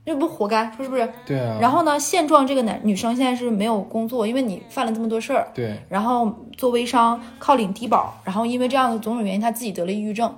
[0.04, 1.08] 这不活该，说是不是？
[1.24, 10.34] 对啊，然后呢，现状这个男女生现在是没有工作，因为你犯了这么多事儿，对，然后做微商靠领低保，然后因为这样的种种原因，他自己得了抑郁症。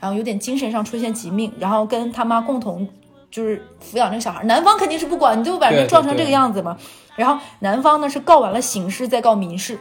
[0.00, 2.88] 然后有点精神上出现疾病，然后跟他妈共同
[3.32, 4.44] 就是抚养这个小孩。
[4.44, 6.78] 男方肯定是不管，你就把人撞成这个样子嘛。
[7.16, 9.76] 然后男方呢是告完了刑事，再告民事。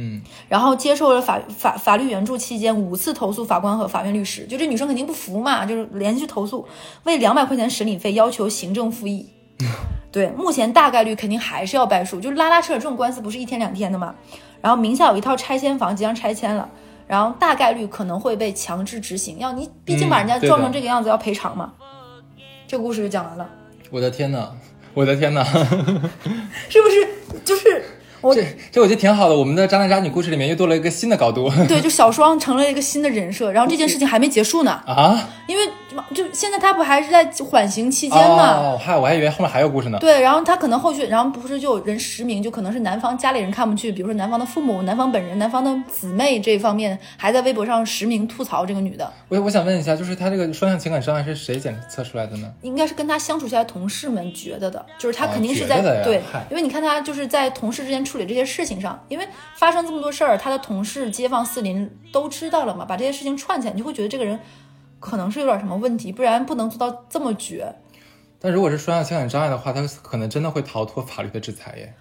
[0.00, 6.64] 嗯，然后接受了法法法律援助期间五次投诉法官和法院律师，就这女生肯定不服嘛，就是连续投诉，
[7.02, 9.26] 为两百块钱审理费要求行政复议。
[10.12, 14.14] 对，目前大概率肯定还是要败诉，就拉拉扯扯这种官司不是一天两天的嘛。
[14.60, 16.68] 然后名下有一套拆迁房即将拆迁了，
[17.08, 21.72] 然后大概率可能会被强制执行，要你毕竟把人家撞成这个样子要赔偿嘛。
[22.68, 23.48] 这个故事就讲完了，
[23.90, 24.52] 我的天呐，
[24.94, 25.44] 我的天呐，
[26.68, 27.08] 是不是？
[27.44, 27.84] 就是
[28.20, 29.36] 我这这我觉得挺好的。
[29.36, 34.72] 我们的渣男渣女故事里面又多了一个新的高度 对，就小 双成了一个新的人设，然后这件事情还没结束呢。
[34.86, 35.28] 啊！
[35.46, 35.62] 因为
[36.14, 38.56] 就现在他不还是在缓刑期间嘛？
[38.58, 39.98] 哦，嗨，我还以为后面还有故事呢。
[39.98, 52.48] 对，然后他可能后续，然后不是就有人实名，就可能是男方家里人看不去，比如说男方的父母、男方本人、男方的姊妹这一方面，还在微博上实名吐槽这个女的，我我想问一下，就是他这个双向情感障碍是谁检测出来的呢？
[52.62, 64.40] 应该是跟他相处下来同事们觉得的，就是他哦肯定是在、对，因为你看他就是在同事之间处理这些事情上，因为发生这么多事儿，他的同事、街坊、四邻都知道了嘛，把这些事情串起来，你就会觉得这个人
[64.98, 67.74] 可能是有点什么问题，不然不能做到这么绝。
[68.40, 71.94] 但如果是双向情感障碍的话，他可能真的会逃脱法律的制裁耶。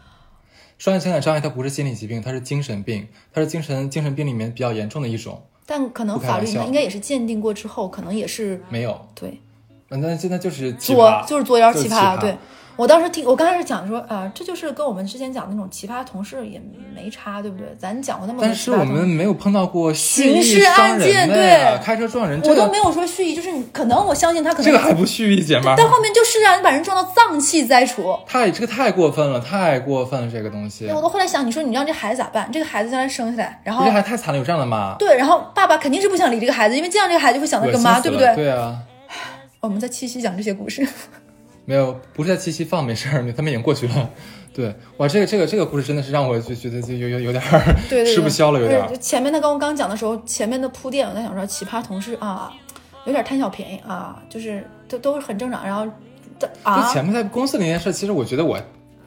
[0.77, 5.43] 双向情感障碍它不是心理疾病，它是精神病，它是精神精神病里面比较严重的一种。
[5.65, 9.41] 但可能法律应该也是鉴定过之后，可能也是没有，对
[9.89, 12.19] 那那现在就是奇作，就是作妖奇葩。
[12.19, 12.37] 对
[12.77, 16.61] 我当时听，我刚开始讲说啊、这就是跟我们之前讲那种奇葩同事也
[16.95, 17.65] 没差，对不对？
[17.79, 25.73] 咱讲过那么多但是我们没有碰到过刑事案件对开车撞人，我都没有说蓄意，就是你可能我相信他可能这个还不蓄意，姐妹儿。
[25.75, 28.15] 但后面就是啊你把人撞到脏器摘除。
[28.27, 32.47] 太这个太过分了，太过分了，这个东西，我都后来想，你说你让这孩子咋办？
[32.51, 38.35] 这个孩子将来生下来，然这后还太惨了，有这样的妈，对，然后爸爸肯定是不想理这个孩子，因为见到这个孩子就会想到这个妈，对不对？
[38.35, 38.77] 对啊，
[39.61, 40.87] 我们在七夕讲这些故事，
[41.69, 44.09] 没有，不是在七夕放，没事儿，他们已经过去了。
[44.53, 47.75] 对，哇，这个这个这个故事真的是让我就觉得就有有有点儿
[48.05, 48.97] 吃不消了，有点儿对。
[48.99, 52.53] 前面他刚刚讲的时候，前面的铺垫，我在想说奇葩同事啊，
[53.03, 55.65] 有点贪小便宜啊，就是都都是很正常。
[55.65, 55.85] 然后
[56.39, 58.57] 这就啊，前面在公司那件事，其实我觉得我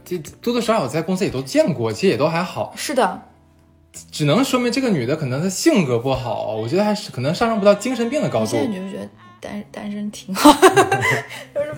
[0.05, 3.23] 这多多少少在公司也都见过，其实也都还好，是的，
[4.13, 8.61] 只能说明这个女的可能她性格不好，我觉得还是可能上升不到精神病的高度你现。
[8.61, 9.09] 在你觉不觉得
[9.41, 10.53] 单单身挺好？
[11.55, 11.75] 就是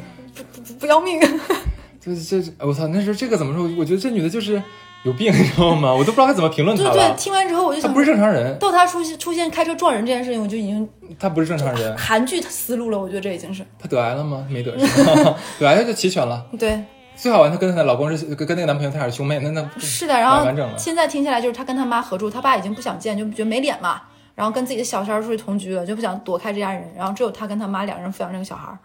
[0.79, 1.21] 不要命。
[2.01, 3.63] 就是这我操，那时候这个怎么说？
[3.79, 4.61] 我觉得这女的就是
[5.05, 5.95] 有病，你知道吗？
[5.95, 11.97] 我都不知道该怎么评论她对对，听完之后我就想，她不是正常人，到她出现出现开车撞人这件事情，我就已经她不是正常人。
[11.97, 12.99] 韩剧思路了。
[12.99, 14.45] 我觉得这已经是她得癌了吗？
[14.51, 14.73] 没得，
[15.61, 16.45] 得癌了就齐全了。
[16.59, 16.83] 对，
[17.15, 20.15] 最好玩，她跟她的老公是跟跟那个男朋友，他俩是兄妹，那那是的。
[20.15, 20.77] 然后完整了。
[20.77, 24.01] 现在听下来，就是她跟她妈合住，她爸已经不想见，就觉得没脸嘛。
[24.35, 26.93] 然后跟自己的小三儿出去同居了，就不想躲开这家人。
[26.97, 28.79] 然后只有她跟她妈两个人抚养这个小孩儿。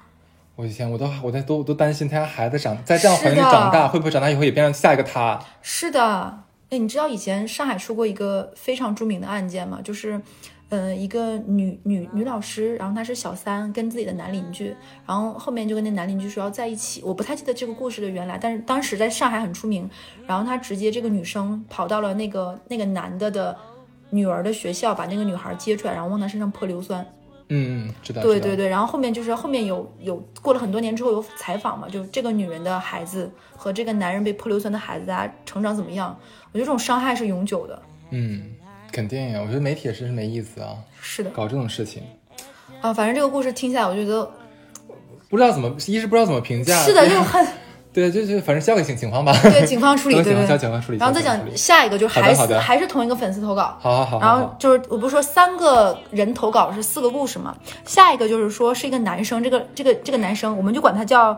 [0.57, 5.39] 我以前，我都我在都都担心他家孩子长在这样环境里长大，会不会长大以后也变成下一个他？
[5.61, 6.39] 是的，
[6.71, 9.79] 哎，你知道以前上海出过一个非常著名的案件吗？
[9.83, 10.19] 就是，
[10.69, 17.03] 呃，一个女女女老师，然后她是小三，跟自己的男邻居，然后后面就跟那男邻居说要在一起。
[17.03, 19.87] 我不太记得这个故事的原来，但是当时在上海很出名。
[20.25, 23.55] 然后她直接这个女生跑到了那个那个男的的
[24.09, 27.05] 女儿的学校，把那个女孩接出来，然后往她身上泼硫酸。
[27.49, 28.21] 嗯，嗯，知道。
[28.21, 36.17] 对对对，然后后面就是后面有有过了很多年之后有采访嘛，就这个女人的孩子和这个男人被泼硫酸的孩子，大家成长怎么样？
[36.51, 37.81] 我觉得这种伤害是永久的。
[38.11, 38.53] 嗯，
[38.91, 39.39] 肯定呀。
[39.41, 42.03] 我觉得媒体也是没意思啊，是的搞这种事情，
[42.81, 44.29] 啊，反正这个故事听下来，我觉得
[45.29, 47.45] 不知道怎么，一是不知道怎么评价，是的，就很
[47.93, 49.33] 对，就就反正交给警警方吧。
[49.41, 53.77] 对警方处理， 对交警方处理，然后再讲下一个，就还是好的好的还是同一个粉丝投稿。
[53.79, 57.55] 好好好然后就是我不是说三个人投稿是四个故事嘛？
[57.85, 61.35] 下一个就是说是一个男生，这个这个这个男生我们就管他叫，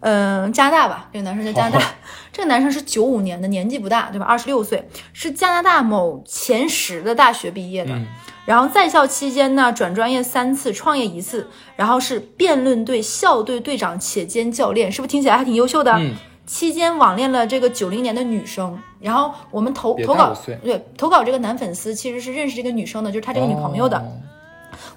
[0.00, 1.08] 嗯、加拿大吧。
[1.12, 1.92] 这个男生叫加拿大好，
[2.32, 4.26] 这个男生是九五年的，年纪不大，对吧？
[4.26, 7.92] 二十六岁，是加拿大某前十的大学毕业的。
[7.94, 8.06] 嗯
[8.50, 15.92] 然后在校期间呢，转专业三次，创业一次，然后是辩论队校队队长且兼教练，是不是听起来还挺优秀的？
[15.92, 23.96] 嗯，期间网恋了这个九零年的女生，然后我们投投稿对投稿这个男粉丝其实是认识这个女生的，就是他这个女朋友的。
[23.96, 24.02] 哦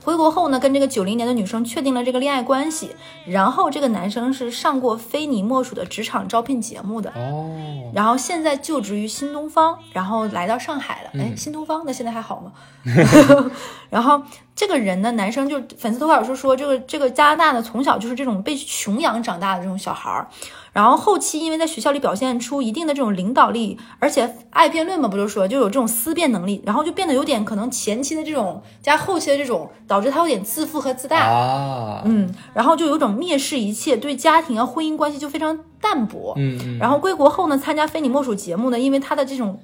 [0.03, 7.09] 回国后呢，跟这个九零年的女生确定了这个恋爱关系，然后这个男生是上过非你莫属的职场招聘节目的。
[7.11, 11.09] 哦，然后现在就职于新东方，然后来到上海了。
[11.13, 12.51] 哎，嗯新东方那现在还好吗？
[13.89, 14.21] 然后
[14.55, 20.27] 这个人呢，男生就粉丝投稿是说，这个这个加拿大呢，从小就是这种被穷养长大的这种小孩儿，
[20.71, 31.25] 然后后期因为在学校里表现出一定的这种领导力，而且爱辩论嘛，不就说就有这种思辨能力，然后就变得有点可能前期的这种加后期的这种，导致他有点自负和自大。
[31.27, 36.33] 啊，嗯，然后就有种蔑视一切，对家庭啊、婚姻关系就非常淡薄。
[36.37, 39.59] 嗯嗯，然后归国后呢，参加非你莫属节目呢，因为他的这种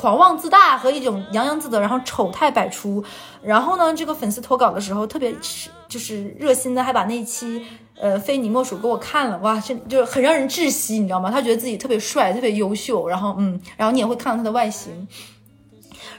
[0.00, 3.04] 狂妄自大和一种洋洋自得，然后丑态百出。
[3.42, 7.62] 然后呢，这个粉丝投稿的时候，特别是就是热心的，还把那期
[8.00, 11.30] 呃非你莫属给我看了，哇，这就是很让人窒息，你知道吗？
[11.30, 15.06] 他觉得自己特别帅，特别优秀，然后嗯，然后你也会看到他的外形。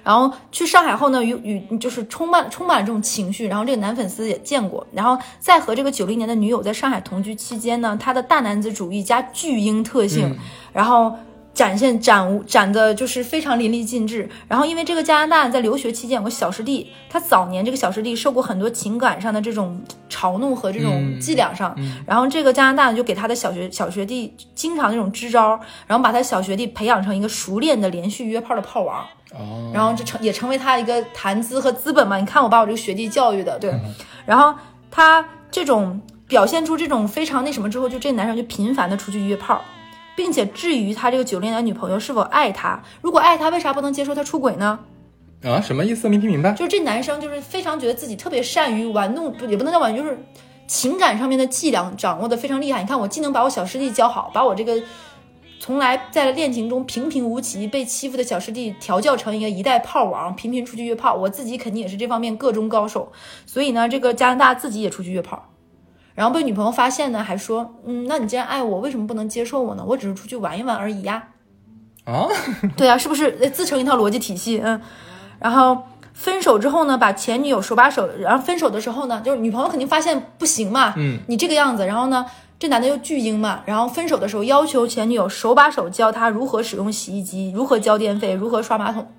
[0.03, 3.47] 然后去上海后呢，与与就是充满充满了这种情绪。
[3.47, 10.37] 然后这个男粉丝也见过，然后在和这个九零年的女友在上海同居期间呢，他的大男子主义加巨婴特性，嗯
[10.71, 11.15] 然后
[11.53, 14.29] 展现展无展的就是非常淋漓尽致。
[14.47, 29.05] 然后因为这个加拿大在留学期间有个小师弟，他早年这个小师弟受过很多情感上的这种嘲弄和这种嗯伎俩上，然后这个加拿大就给他的小学小学弟经常那种支招，然后把他小学弟培养成一个熟练的连续约炮的炮王。
[29.33, 32.17] 哦，然后这成也成为他一个谈资和资本嘛。
[32.17, 33.73] 你看我把我这个学弟教育的，对，
[34.25, 34.53] 然后
[34.89, 39.61] 他这种表现出这种非常那什么之后，就这男生就频繁的出去约炮，
[40.15, 42.81] 并且质疑他这个九零年女朋友是否爱他。
[43.01, 44.79] 如果爱他，为啥不能接受他出轨呢？
[45.43, 46.07] 啊，什么意思？
[46.07, 46.51] 没听明白。
[46.51, 50.23] 就是这男生就是非常觉得自己特别善于玩弄，不也不能叫玩弄，就是
[50.67, 52.81] 情感上面的伎俩掌握的非常厉害。
[52.81, 54.79] 你看我既能把我小师弟教好，把我这个
[55.59, 61.13] 从来在恋情中平平无奇、被欺负的小师弟调教成一个一代炮王，频频出去约炮。
[61.13, 63.11] 我自己肯定也是这方面个中高手，
[63.45, 65.50] 所以呢，这个加拿大自己也出去约炮。
[66.21, 69.83] 然后被女朋友发现呢，还说，嗯，那你既然爱我，为什么不能接受我呢？
[69.83, 71.29] 我只是出去玩一玩而已呀。
[72.03, 72.27] 啊，
[72.77, 74.61] 对啊，是不是呃自成一套逻辑体系？
[74.63, 74.79] 嗯，
[75.39, 75.81] 然后
[76.13, 82.23] 分手之后呢，把前女友手把手，然后分手的时候呢，就是女朋友肯定发现不行嘛，嗯，你这个样子，然后呢，
[82.59, 89.11] 这男的又巨婴嘛，然后分手的时候要求前女友手把手教他如何使用洗衣机，如何交电费，如何刷马桶，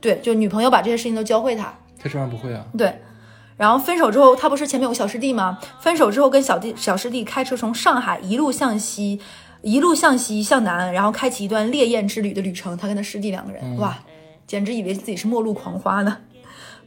[0.00, 2.64] 对，就女朋友把这些事情都教会他，他这玩意不会啊。
[2.76, 2.92] 对。
[3.56, 5.58] 然后分手之后，他不是前面有个小师弟吗？
[5.80, 9.20] 分手之后跟小弟小师弟开车从上海一路向西，
[9.62, 12.76] 一路向西向南，然后开启一段烈焰之旅的旅程。
[12.76, 13.96] 他跟他师弟两个人，哇，
[14.46, 16.16] 简直以为自己是末路狂花呢。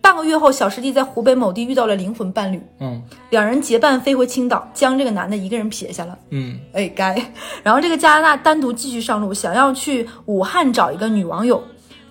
[0.01, 3.01] 半个月后，小师弟在湖北某地遇到了灵魂伴侣，嗯
[3.31, 6.15] 两人结伴飞回青岛，将这个男的一个人撇下了。
[6.29, 7.15] 嗯哎，该。
[7.63, 11.63] 然后这个加拿大单独继续上路，想要去武汉找一个女网友，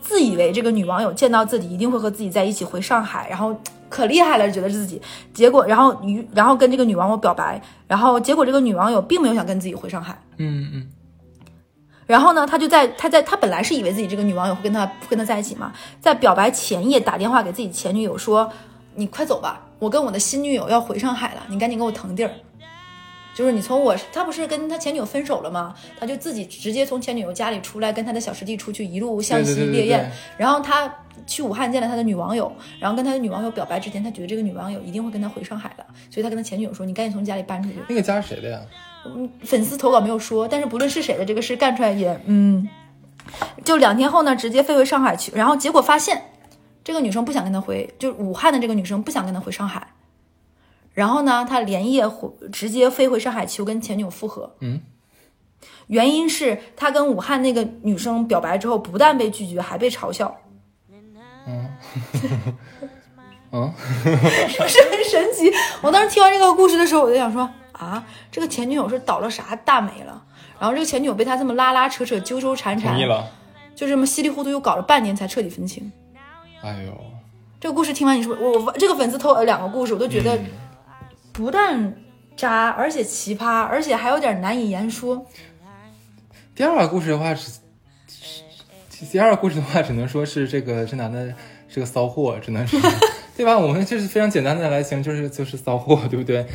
[0.04, 5.00] 自以为这个女网友见到自己一定会和自己在一起回上海，然后可厉害了，觉得自己。
[5.32, 10.20] 结果，然后与然后跟这个女网友表白，然后结果这个女网友并没有想跟自己回上海。
[10.36, 10.86] 嗯嗯
[12.06, 18.52] 然后呢，他就在他在他本来是以为自己这个女网友会跟他会跟他在一起嘛，在表白前夜打电话给自己前女友说
[18.94, 22.30] ：“你快走吧，我跟我的新女友要回上海了，你赶紧给我腾地儿。”
[23.34, 25.74] 就是你从我他不是跟他前女友分手了吗？
[25.98, 30.12] 他就自己直接从前女友家里出来，跟他的小师弟出去一路向西对对对对烈焰对。
[30.38, 30.92] 然后他
[31.26, 38.60] 去武汉见了他的女网友，然后跟他的女网友表白之前，他觉得这个女网友一定会跟他回上海的，所以他跟他前女友说：“你赶紧从家里搬出去。”那个家是谁的呀？
[39.42, 42.66] 粉丝投稿没有说，但是不论是谁的这个事干出来也，嗯，
[43.64, 46.22] 就两天后呢，直接飞回上海去，然后结果发现
[46.82, 49.86] 这个女生不想跟他回，就是武汉的这个女生不想跟他回上海，
[50.94, 54.80] 然后呢，他连夜回直接飞回上海求跟前女友复合，嗯，
[55.88, 60.35] 原因是他跟武汉那个女生表白之后，不但被拒绝，还被嘲笑，
[61.46, 61.68] 嗯，
[63.52, 63.72] 嗯
[64.48, 65.52] 是不是很神奇？
[65.83, 70.22] 我当时听完这个故事的时候，我就想说啊，这个前女友是倒了啥大霉了？
[70.61, 73.28] 然后这个前女友被他这么拉拉扯扯、纠纠缠缠同意，了。
[73.74, 75.90] 就这么稀里糊涂又搞了半年才彻底分清。
[76.62, 76.96] 哎呦，
[77.61, 80.38] 这个故事听完，你是不是我我这个粉丝投了两个故事，我都觉得
[81.34, 81.92] 不但
[82.36, 85.26] 渣，而且奇葩，而且还有点难以言说。
[86.54, 87.50] 第二个故事的话是，
[88.08, 91.34] 是第二个故事的话，只能说是这个这男的
[91.66, 92.78] 是个骚货，只能是，
[93.36, 93.58] 对吧？
[93.58, 96.46] 我们就是非常简单的来形容，就是就是骚货，对不对？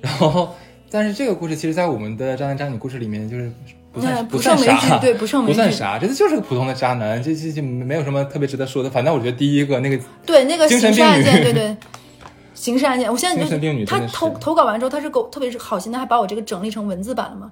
[0.00, 0.54] 然后，
[0.88, 3.50] 但是这个故事其实，在我们的渣男渣女故事里面，就是
[3.92, 8.88] 不算嗯不算啥，对不算不算啥，这就是个普通的渣男，这这这没有什么特别值得说的。
[8.88, 11.76] 反正我觉得第一个那个对那个精神刑事案件，病女对对。
[12.58, 17.50] 刑事案件，我现在就精神病女他投投稿完之后，他是给我特别是好心的，还把我这个整理成文字版了嘛。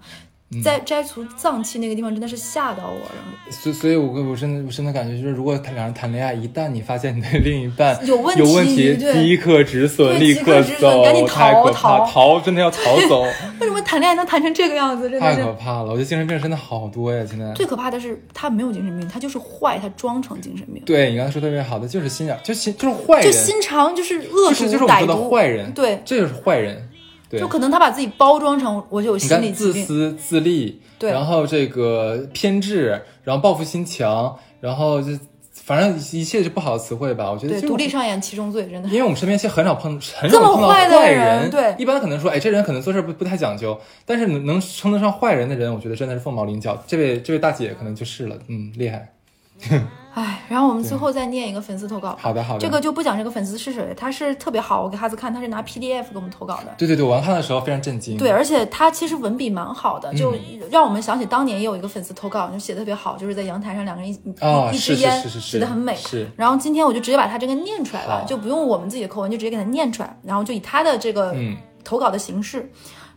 [0.53, 3.51] 嗯在摘除脏器那个地方，真的是吓到我了。
[3.51, 13.23] 所以所以我我真的我真的感觉就是，如果他两人谈恋爱，一旦你发现你的另一半有问题有问题对第一刻止损，立刻走，赶紧逃太可怕，逃逃真的要逃走，
[13.61, 15.11] 为什么谈恋爱能谈成这个样子？
[15.11, 15.87] 真的太可怕了！
[15.87, 17.53] 我觉得精神病真的好多呀，现在。
[17.55, 26.89] 最可怕的是，他没有精神病，他就是坏，他装成精神病，对你刚才说特别好的，就是心眼，就心就是坏就人，心肠就是恶毒就是就是我们歹说的毒，坏人，对，这就是坏人。
[27.29, 35.11] 对就可能他把自己包装成我就有心理，自私自利，对然后这个偏执，然后报复心强，然后就
[35.53, 37.33] 反正一切是不好的词汇吧。
[37.33, 46.81] 我觉得独立上演七宗罪，真的因为我们身边其实很少碰， 很少碰到坏人对一般可能说，哎，这人可能做事不不太讲究，但是能能称得上坏人的人，我觉得真的是凤毛麟角。
[46.87, 49.13] 这位这位大姐可能就是了，嗯，厉害。
[50.17, 52.17] 唉，然后我们最后再念一个粉丝投稿。
[52.19, 56.75] 好的好的这个就不讲这个粉丝是谁，他是特别好，我给哈子看，他是拿 PDF 给我们投稿的。
[56.79, 58.17] 对对对，我刚看的时候非常震惊。
[58.17, 60.39] 对，而且他其实文笔蛮好的，就嗯
[60.71, 65.95] 让我们想起当年也有一个粉丝投稿，就写的特别好，就是在阳台上两个人一一、啊一支烟，是是是写的很美。
[65.97, 71.55] 是然后今天我就直接把他这个念出来了，就不用我们自己的口吻，就直接给他念出来，然后就以他的这个嗯
[71.85, 72.61] 投稿的形式，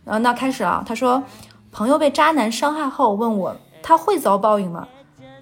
[0.04, 1.22] 然后那开始啊，他说
[1.72, 4.86] 朋友被渣男伤害后问我他会遭报应吗？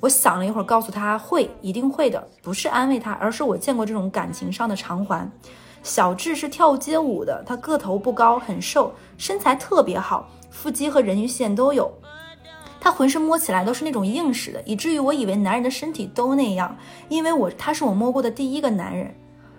[0.01, 5.31] 我想了一会儿，告诉他会，一定会的，不是安慰他，而是我见过这种感情上的偿还。
[5.83, 11.91] 小智是跳街舞的，他个头不高，很瘦，身材特别好，腹肌和人鱼线都有。
[12.81, 16.77] 他浑身摸起来都是那种硬实的，以至于我以为男人的身体都那样，
[17.09, 19.15] 因为我他是我摸过的第一个男人。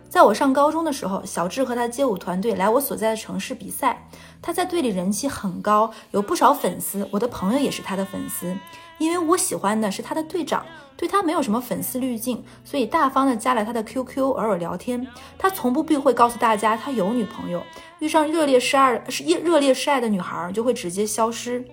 [0.07, 4.07] 在我上高中的时候，小智和他街舞团队来我所在的城市比赛，
[4.41, 8.55] 他在队里人气很高，有不少粉丝，我的朋友也是他的粉丝。
[8.99, 10.63] 因为我喜欢的是他的队长，
[10.95, 15.07] 对他没有什么粉丝滤镜，所以大方的加了他的 QQ，偶尔聊天。
[15.37, 17.63] 他从不避讳告诉大家他有女朋友，
[17.99, 21.65] 遇上热烈示爱是热烈示爱的女孩就会直接消失。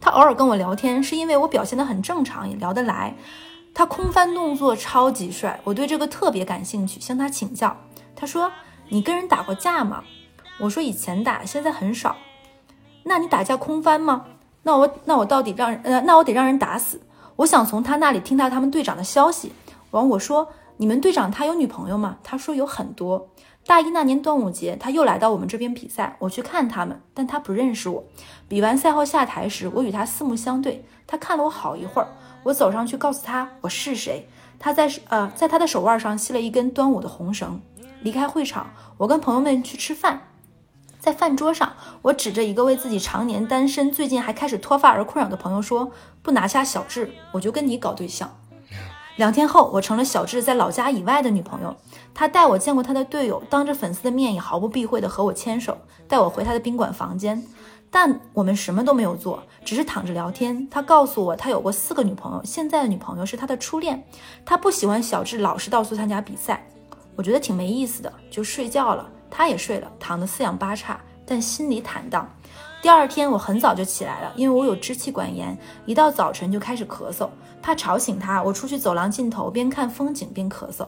[0.00, 3.16] 他偶尔跟我聊天，是因为我表现得很正常，也聊得来。
[3.72, 7.76] 他空翻动作超级帅，我对这个特别感兴趣，向他请教。
[8.14, 8.50] 他说
[8.88, 10.04] ：“你跟人打过架吗？”
[10.60, 12.16] 我说：“以前打，现在很少。”
[13.04, 14.24] 那你打架空翻吗？
[14.66, 17.00] 那我那我到底让呃那我得让人打死。
[17.36, 19.52] 我想从他那里听到他们队长的消息。
[19.92, 20.48] 完我说
[20.78, 23.28] ：“你们队长他有女朋友吗？”他说有很多。
[23.64, 28.02] 大一那年端午节，他又来到我们这边比赛，我去看他们，但他不认识我。
[28.48, 32.08] 比完赛后下台时，我与他四目相对，他看了我好一会儿。
[32.42, 34.26] 我走上去告诉他我是谁，
[34.58, 37.60] 他在呃在他的手腕上系了一根端午的红绳。
[38.02, 40.22] 离开会场，我跟朋友们去吃饭，
[41.06, 48.28] 在饭桌上，我指着一个为自己常年单身、最近还开始脱发而困扰的朋友说：“不拿下小智，我就跟你搞对象。”
[49.14, 51.76] 两天后，我成了小智在老家以外的女朋友。
[52.12, 55.78] 他带我见过他的队友，当着粉丝的面也毫不避讳地和我牵手，
[56.08, 57.40] 带我回他的宾馆房间。
[57.88, 60.68] 但我们什么都没有做，只是躺着聊天。
[60.68, 64.04] 他告诉我，他有过四个女朋友，现在的女朋友是他的初恋。
[64.44, 66.68] 他不喜欢小智老是到处参加比赛，
[67.14, 69.08] 我觉得挺没意思的，就睡觉了。
[69.30, 72.28] 他也睡了，躺得四仰八叉，但心里坦荡。
[72.82, 77.28] 第二天我很早就起来了，因为我有支气管炎，一到早晨就开始咳嗽，
[77.60, 80.86] 怕吵醒他，我出去走廊尽头边看风景边咳嗽。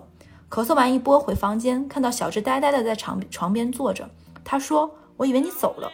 [0.49, 4.09] 咳嗽完一波回房间，看到小智呆呆的在床床边坐着。
[4.45, 5.91] 他说：“我以为你走了。”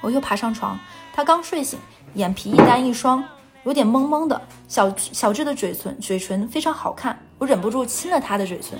[0.00, 0.78] 我又爬上床，
[1.12, 1.78] 他刚睡醒，
[2.14, 3.24] 眼皮一单一双，
[3.64, 4.40] 有点懵懵的。
[4.68, 8.78] 小小智的嘴唇嘴唇非常好看，我忍不住亲了他的嘴唇。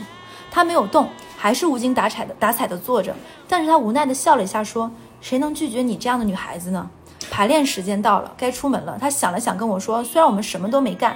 [0.56, 3.14] 他没有动，还是无精打采的打采的坐着，
[3.46, 4.90] 但是他无奈的笑了一下，说
[5.20, 6.88] ：“谁能拒绝你这样的女孩子呢？”
[7.30, 8.96] 排练时间到了，该出门了。
[8.98, 11.14] 他想了想，跟我说：“虽然我们什么都没干，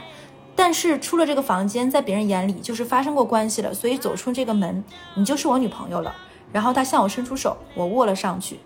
[0.54, 4.84] 但是出了这个房间，在别人眼里就是发生过关系了，所以走出这个门，
[5.14, 6.14] 你就是我女朋友了。”
[6.52, 8.60] 然后他向我伸出手，我握了上去。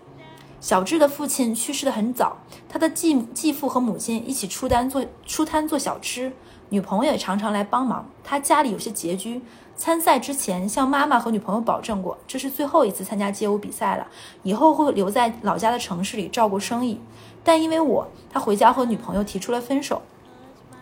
[0.59, 2.35] 小智的父亲去世的很早，
[2.67, 6.33] 他的继继父和母亲一起出单做出摊做小吃，
[6.67, 8.05] 女朋友也常常来帮忙。
[8.25, 9.41] 他家里有些拮据，
[9.77, 14.07] 参赛之前向妈妈和女朋友保证过，这是最后一次参加街舞比赛了，
[14.43, 16.99] 以后会留在老家的城市里照顾生意。
[17.43, 20.01] 但因为我，他回家和女朋友提出了分手，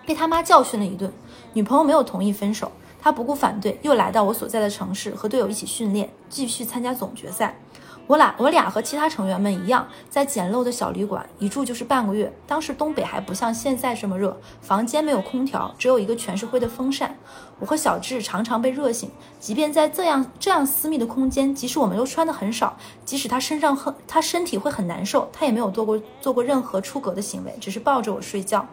[0.06, 1.12] 被他妈教训了一顿。
[1.54, 2.72] 女朋友没有同意分手，
[3.02, 7.60] 他不顾反对，又来到我所在的城市和队友一起训练，继续参加总决赛。
[8.06, 12.32] 我俩我俩和其他成员们一样，在简陋的小旅馆一住就是半个月。
[12.46, 17.18] 当时东北还不像现在这么热，房间没有空调，只有一个全是灰的风扇。
[17.60, 22.76] 我和小智常常被热醒，即便在这样这样私密的空间，即使我们都穿的很少，
[23.06, 28.68] 即使他身上很他身体会很难受，他也没有做过做过任何出格的行为，只是抱着我睡觉。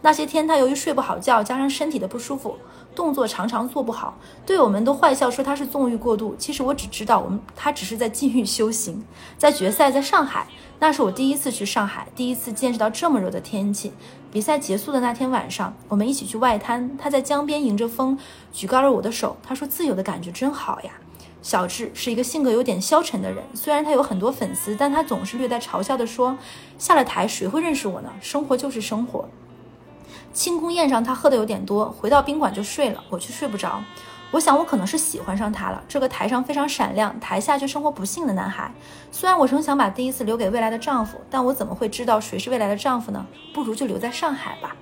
[0.00, 2.56] 那些天他由于睡不好觉，加上身体的不舒服。
[2.96, 6.34] 动作常常做不好，队友们都坏笑说他是纵欲过度。
[6.38, 9.04] 其实我只知道，我们他只是在禁欲修行。
[9.36, 10.48] 在决赛，在上海，
[10.80, 13.92] 那是我第一次去上海，第一次见识到这么热的天气。
[14.32, 18.18] 比赛结束的那天晚上，我们一起去外滩，他在江边迎着风，
[18.52, 19.36] 举高了我的手。
[19.42, 20.92] 他说：“自由的感觉真好呀。”
[21.42, 26.36] 小智是一个性格有点消沉的人，虽然他有很多粉丝，但他总是略带嘲笑地说
[26.76, 28.10] ：“下了台谁会认识我呢？
[28.20, 29.28] 生活就是生活。”
[30.36, 33.02] 庆功宴上，他喝的有点多，回到宾馆就睡了。
[33.08, 33.82] 我却睡不着。
[34.30, 38.70] 我想我可能是喜欢上他了，这个台上非常闪亮，台下却生活不幸的男孩。
[39.10, 43.24] 虽然我曾想把第一次留给未来的丈夫，但我怎么会知道谁是未来的丈夫呢？
[43.54, 44.76] 不如就留在上海吧。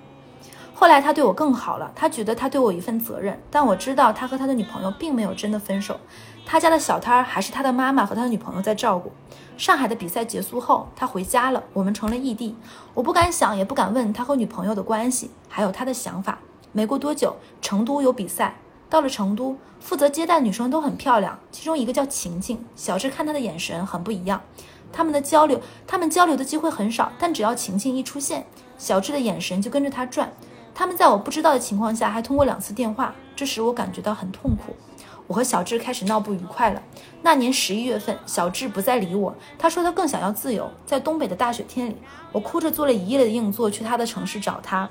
[0.75, 6.01] 后来他对我更好了，他觉得他对我一份责任，但我知道他和他的女朋友并没有真的分手，
[6.47, 9.11] 他家的小摊儿还是他的妈妈和他的女朋友在照顾。
[9.57, 12.57] 上海的比赛结束后，他回家了，我们成了异地。
[12.93, 16.39] 我不敢想，也不敢问他和女朋友的关系，还有他的想法。
[16.73, 18.57] 没过多久，成都有比赛，
[18.91, 22.65] 到了成都，负责接待女生都很漂亮，其中一个叫晴晴。
[22.75, 24.41] 小智看她的眼神很不一样，
[24.93, 28.45] 他们的交流，他们交流的机会很少，但只要晴晴一出现，
[28.77, 30.33] 小智的眼神就跟着她转。
[30.75, 34.75] 他们在我不知道的情况下还通过两次电话，这使我感觉到很痛苦。
[35.27, 36.83] 我和小智开始闹不愉快了。
[37.23, 40.71] 那年十一月份，小智不再理我，他说他更想要自由。
[40.85, 41.97] 在东北的大雪天里，
[42.33, 44.89] 我哭着坐了一夜的硬座去他的城市找他。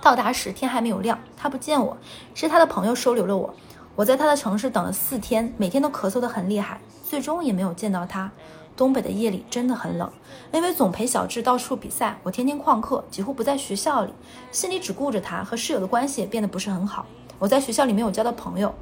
[0.00, 1.96] 到达时天还没有亮，他不见我，
[2.34, 3.54] 是他的朋友收留了我。
[3.94, 8.30] 我在他的城市等了四天，每天都咳嗽得很厉害，最终也没有见到他。
[8.74, 10.10] 东北的夜里真的很冷，
[10.50, 14.12] 因为总陪小智到处比赛，我天天旷课，几乎不在学校里，
[14.50, 17.04] 心里只顾着他，和室友的关系也变得不是很好。
[17.38, 18.74] 我在学校里没有交到朋友，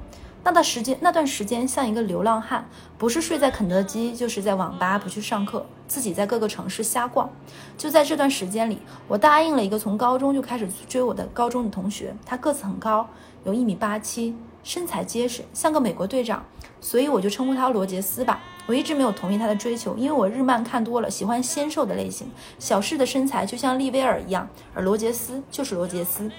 [0.43, 2.67] 那段时间那段时间像一个流浪汉，
[2.97, 7.29] 不是睡在肯德基，就是在网吧，不去上课，自己在各个城市瞎逛。
[7.77, 13.07] 就在这段时间里，我答应了一个从高中就开始追我的高中的同学，他个子很高，
[13.45, 14.35] 有一米八七，
[14.65, 16.43] 身材结实，像个美国队长，
[16.81, 18.41] 所以我就称呼他罗杰斯吧。
[18.67, 22.27] 我一直没有同意他的追求，因为我日漫看多了，喜欢纤瘦的类型。
[22.59, 26.31] 小智的身材就像利威尔一样，而罗杰斯就是罗杰斯。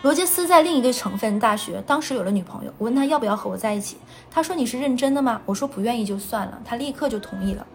[0.00, 2.72] 罗杰斯在另一个省份大学，当时有了女朋友。
[2.78, 3.96] 我问他要不要和我在一起，
[4.30, 7.66] 他说：“你是认真的吗？”我说：“不愿意就算了。”他立刻就同意了。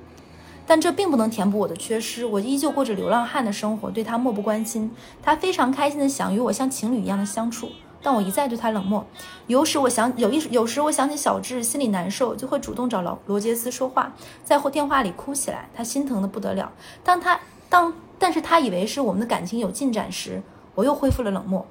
[0.66, 4.90] 但这并不能填补我的缺失，我依旧过着流浪汉的生活，对他漠不关心。
[5.22, 7.70] 他非常开心的想与我像情侣一样的相处。
[8.02, 9.06] 但我一再对他冷漠，
[9.48, 14.14] 有时我想有一有时我想起小智，心里难受，就会主动找罗罗杰斯说话，
[14.46, 16.72] 在电话里哭起来，他心疼的不得了。
[17.04, 20.42] 当他当但是他以为是我们的感情有进展时，
[20.76, 21.66] 我又恢复了冷漠。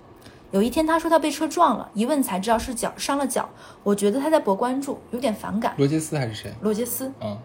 [0.53, 3.49] 有一天他说他被车撞了，一问才知道是脚伤了脚，
[3.83, 5.75] 我觉得他在博关注，有点反感。
[5.79, 6.55] 罗杰斯还是谁？
[6.61, 7.37] 罗杰斯，嗯，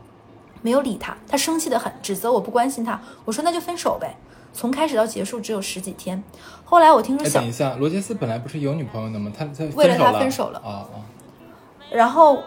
[0.62, 3.02] 没有理他，他生气的很，指责我不关心他。
[3.26, 4.16] 我说那就分手呗。
[4.54, 6.24] 从开始到结束只有十几天，
[6.66, 9.32] 后来我听说等一下，罗杰斯本来不是有女朋友的吗？
[9.38, 11.00] 他他为了他分分手了啊啊！
[11.92, 12.42] 然后，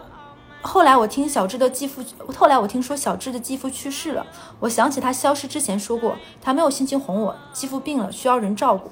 [0.60, 2.02] 后来我听小智的继父，
[2.36, 4.26] 后来我听说小智的继父去世了。
[4.58, 8.90] 我想起他消失之前说过，他没有心情哄我，继父病了，需要人照顾。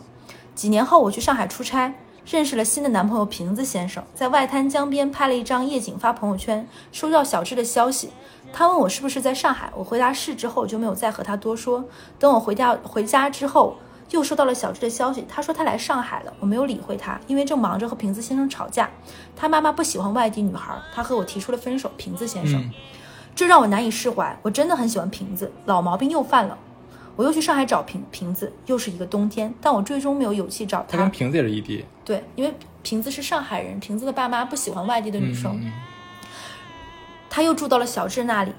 [0.59, 1.95] 几年后，我去上海出差，
[2.27, 8.11] 认识了新的男朋友瓶子先生，在外滩江边拍了一张夜景发朋友圈，收到小智的消息。
[8.53, 11.85] 他问我是不是在上海，我回答是之后就没有再和他多说。
[12.19, 13.77] 等我回家回家之后。
[14.11, 18.89] 又收到了小智的消息，他说他来上海了，我没有理会他，因为正忙着和瓶子先生吵架。
[19.37, 21.91] 他妈妈不喜欢外地女孩，他和我提出了分手。
[21.99, 22.71] 瓶子先生，嗯
[23.37, 24.35] 这让我难以释怀。
[24.41, 26.57] 我真的很喜欢瓶子，老毛病又犯了。
[27.19, 30.97] 我又去上海找瓶瓶子，又是一个冬天，但我最终没有勇气找他。
[30.97, 32.55] 他跟瓶子也是异地，对，因为
[32.85, 35.61] 瓶子是上海人，瓶子的爸妈不喜欢外地的女生。
[37.29, 38.53] 他又住到了小智那里，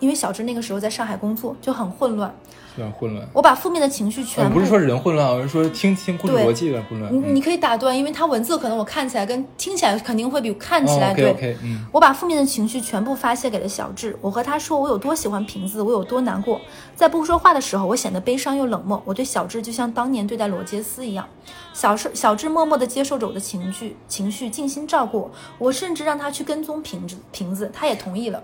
[0.00, 2.34] 因为小智那个时候在上海工作，就很混乱。
[2.76, 3.26] 有点混乱。
[3.32, 7.12] 我把负面的情绪全不是说人混乱，我是说听听故事对逻辑有点混乱。
[7.12, 11.30] 你嗯你可以打断，因为它文字可能我看起来跟听起来肯定会比看起哦来、对。
[11.30, 16.60] OK，嗯，我把负面的情绪全部发泄给了小智，我和他说我有多喜欢瓶子，我有多难过。
[16.94, 19.02] 在不说话的时候，我显得悲伤又冷漠。
[19.04, 21.26] 我对小智就像当年对待罗杰斯一样。
[21.72, 25.30] 小智小智默默地接受着我的情绪，情绪尽心照顾我。
[25.58, 28.42] 我甚至让他去跟踪瓶子，瓶子他也同意了。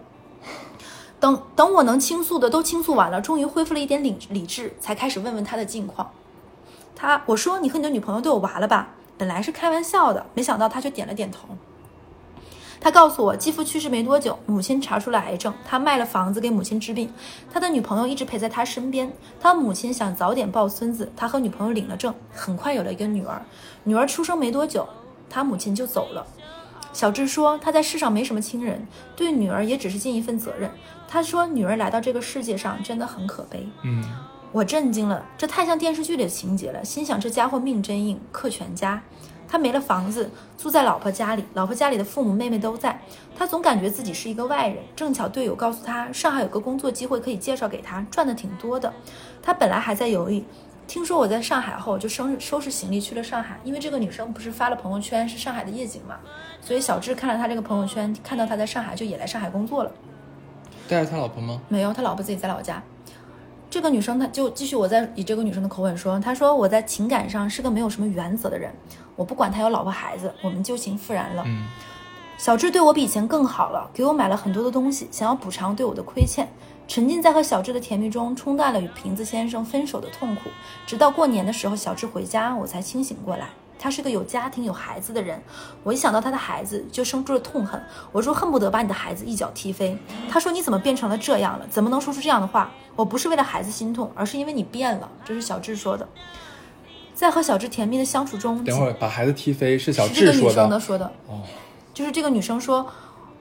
[1.21, 6.12] 等等，我能倾诉的都倾诉完了，终于恢复了一点理理智，才开始问问他的近况。
[6.95, 8.89] 他我说你和你的女朋友都有娃了吧？
[9.16, 11.49] 本来是开玩笑的，没想到他却点了点头。
[12.81, 17.12] 他告诉我，继父去世没多久，母亲查出了癌症，他卖了房子给母亲治病。
[17.53, 19.12] 他的女朋友一直陪在他身边。
[19.41, 23.43] 他母亲想早点抱孙子，他和女朋友领了证，很快有了一个女儿。
[23.83, 24.89] 女儿出生没多久，
[25.29, 26.25] 他母亲就走了。
[26.93, 30.71] 小智说，他在世上没什么亲人，对女儿也只是尽一份责任。
[31.11, 33.67] 他说，女儿来到这个世界上真的很可悲。
[33.83, 34.05] 嗯，
[34.53, 36.85] 我震惊了，这太像电视剧里的情节了。
[36.85, 39.03] 心想这家伙命真硬，克全家。
[39.51, 43.01] 他没了房子，住在老婆家里，老婆家里的父母妹妹都在。
[43.35, 44.85] 他总感觉自己是一个外人。
[44.95, 48.93] 正巧队友告诉他，上海有个工作机会可以介绍给他，赚的挺多的。
[49.43, 50.45] 他本来还在犹豫，
[50.87, 53.59] 听说我在上海后，就收拾收拾行李去了上海。
[53.65, 56.17] 因为这个女生不是发了朋友圈是上海的夜景嘛，
[56.61, 59.91] 所以小智看了他这个朋友圈，看到他在上海，就也来上海工作了。
[60.89, 61.61] 带着他老婆吗？
[61.68, 62.82] 没有，他老婆自己在老家。
[63.70, 68.72] 这个女生她就继续我在以这个女生的口吻说，她说我在情感上是个没有什么原则的人，
[69.14, 71.45] 我不管他有老婆孩子，我们旧情复燃了。
[71.47, 71.66] 嗯
[72.39, 76.49] 小智对我比以前更好了，给我买了很多的东西，想要补偿对我的亏欠。
[76.86, 80.43] 沉浸在和小智的甜蜜中，冲淡了与瓶子先生分手的痛苦。
[80.86, 83.49] 直到过年的时候，小智回家，我才清醒过来。
[83.79, 85.41] 他是个有家庭有孩子的人，
[85.83, 87.81] 我一想到他的孩子就生出了痛恨。
[88.12, 89.97] 我说恨不得把你的孩子一脚踢飞。
[90.29, 91.66] 他说你怎么变成了这样了？
[91.68, 92.70] 怎么能说出这样的话？
[92.97, 95.09] 我不是为了孩子心痛，而是因为你变了。
[95.24, 96.09] 这是小智说的。
[97.14, 101.43] 在和小智甜蜜的相处中，等会儿把孩子踢飞是小是这个女智说的，生的说的，哦，
[101.93, 102.87] 就是这个女生说，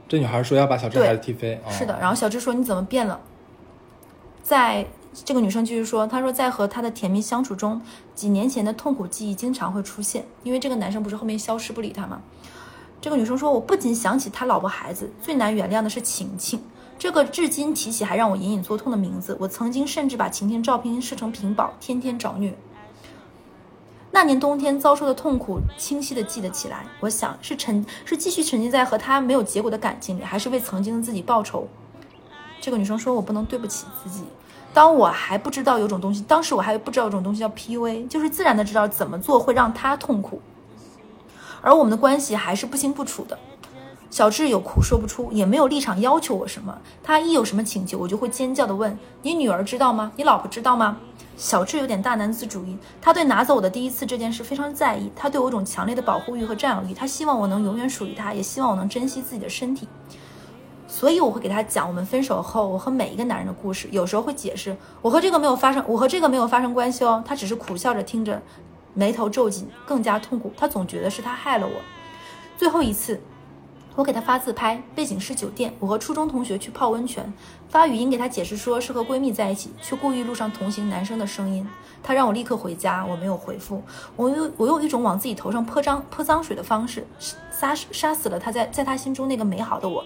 [0.07, 3.19] 这女孩说要把小智对孩子踢飞，哦、是的，然后小智说：“你怎么变了？”
[4.41, 4.83] 在
[5.25, 7.81] 这个女生继续说：“她说在和他的甜蜜相处中，
[8.15, 12.21] 几年前的痛苦记忆经常会出现，因为这个男生不是后面消失不理她吗？”
[13.01, 16.61] 这个女生说：“我不仅想起他老婆孩子，最难原谅的是晴晴，
[16.97, 19.37] 这个至今提起还让我隐隐作痛的名字。
[19.39, 22.57] 我曾经甚至把晴晴照片设成屏保，天天找虐。”
[24.11, 26.85] 那年冬天遭受的痛苦，清晰的记得起来。
[27.01, 31.67] 我想是沉，是继续沉浸在和他没有结果的感情里，还是为曾经的自己报仇？
[32.59, 34.23] 这个女生说：“我不能对不起自己。
[34.77, 40.39] 当我还不知道有种东西，当时我还不知道有种东西叫 PUA，就是自然的知道怎么做会让他痛苦，
[41.61, 43.39] 而我们的关系还是不清不楚的。
[44.11, 46.77] 小智有苦说不出，也没有立场要求我什么。
[47.01, 50.11] 他一有什么请求，我就会尖叫的问：“你女儿知道吗？
[50.15, 50.97] 你老婆知道吗？”
[51.35, 59.87] 小智有点大男子主义，他对拿走我的第一次这件事非常在意，他对我有种强烈的保护欲和占有欲，他希望我能永远属于他，也希望我能珍惜自己的身体。
[60.97, 67.23] 所以我会给他讲我们分手后我和每一个男人的故事，有时候会解释我和这个没有发生，我和这个没有发生关系哦。
[67.23, 68.41] 他只是苦笑着听着，
[68.95, 70.51] 眉头皱紧，更加痛苦。
[70.57, 71.73] 他总觉得是他害了我。
[72.57, 73.21] 最后一次，
[73.93, 77.31] 我给他发自拍，背景是酒店，我和初中同学去泡温泉，
[77.69, 81.69] 发语音给他解释说是和闺蜜在一起，却故意录上同行男生的声音。
[82.01, 83.83] 他让我立刻回家，我没有回复，
[84.15, 87.05] 我用我用一种往自己头上泼脏泼脏水的方式，
[87.51, 90.03] 杀杀死了他在在他心中那个美好的我。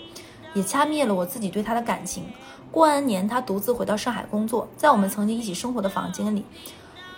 [0.53, 2.25] 也掐灭了我自己对他的感情。
[2.71, 6.45] 过完年，他独自回到上海工作，在我们曾经一起生活的房间里，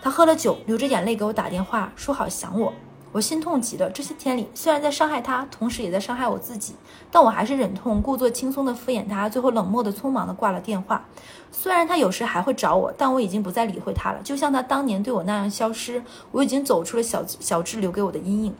[0.02, 2.74] 他喝了酒，流着眼泪给我打电话，说好想我。
[3.12, 3.88] 我心痛极了。
[3.92, 6.74] 这些天里，虽然在伤害他，同时也在伤害我自己，
[7.12, 11.06] 但我还是忍痛，故作轻松地敷衍他，最后冷漠的、匆忙地挂了电话。
[11.52, 16.04] 虽然他有时还会找我，但我已经不再理会他了，就像他当年对我那样消失。
[16.32, 18.56] 我已经走出了小小智留给我的阴影。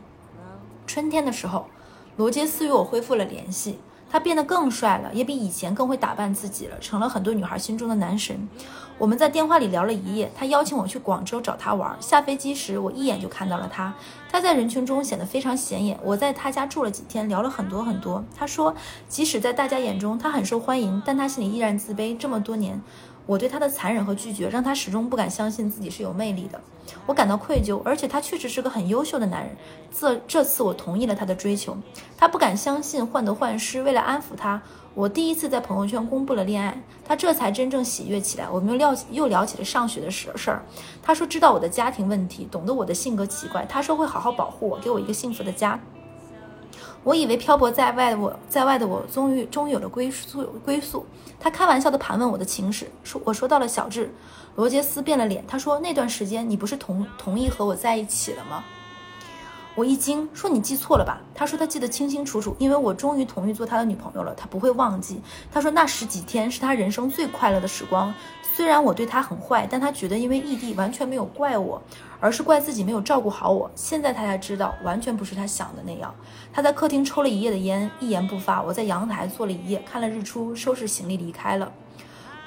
[0.86, 1.66] 春天的时候，
[2.16, 3.80] 罗杰斯与我恢复了联系。
[4.14, 8.48] 他变得更帅了，也比以前更会打扮自己了，成了很多女孩心中的男神。
[8.96, 11.96] 我们在电话里聊了一夜，他邀请我去广州找他玩。
[11.98, 13.92] 下飞机时，我一眼就看到了他，
[14.30, 15.98] 他在人群中显得非常显眼。
[16.04, 18.22] 我在他家住了几天，聊了很多很多。
[18.36, 18.72] 他说，
[19.08, 22.16] 即使在大家眼中他很受欢迎，但他心里依然自卑。
[22.16, 22.80] 这么多年，
[23.26, 26.60] 我对他的残忍和拒绝，让他始终不敢相信自己是有魅力的。
[27.06, 29.56] 我感到愧疚，而且他确实是个很优秀的男人。
[29.98, 31.76] 这这次我同意了他的追求，
[32.18, 33.82] 他不敢相信，患得患失。
[33.82, 34.60] 为了安抚他，
[34.94, 38.46] 我第一次在朋友圈公布了恋爱，他这才真正喜悦起来。
[38.50, 40.62] 我们又聊又聊起了上学的事事儿。
[41.02, 43.64] 他说知道我的家庭问题，懂得我的性格奇怪。
[43.66, 45.80] 他说会好好保护我，给我一个幸福的家。
[47.04, 51.06] 我以为漂泊在外的我在外的我终于终于有了归宿归宿。
[51.38, 54.10] 他开玩笑地盘问我的情史，说我说到了小智，
[54.56, 55.44] 罗杰斯变了脸。
[55.46, 58.64] 他说那段时间你不是同同意和我在一起了吗？
[59.76, 61.20] 我一惊，说你记错了吧？
[61.34, 65.20] 他说他记得清清楚楚，因为我终于同意做他的女朋友了，他不会忘记。
[65.52, 68.14] 他说那十几天是他人生最快乐的时光，
[68.54, 71.82] 虽然我对他很坏，但他觉得因为异地完全没有怪我，
[72.20, 73.68] 而是怪自己没有照顾好我。
[73.74, 76.14] 现在他才知道，完全不是他想的那样。
[76.52, 78.62] 他在客厅抽了一夜的烟，一言不发。
[78.62, 81.72] 我在阳台坐了一夜，看了日出，收拾行李离开了。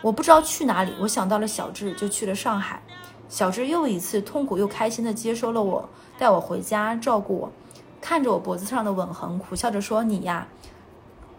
[0.01, 2.81] 我不知道去哪里，我想到了小智，就去了上海。
[3.29, 7.51] 小智又一次痛苦又开心地接收了我，带我回家，照顾我，
[7.99, 10.47] 看着我脖子上的吻痕，苦笑着说：“你呀，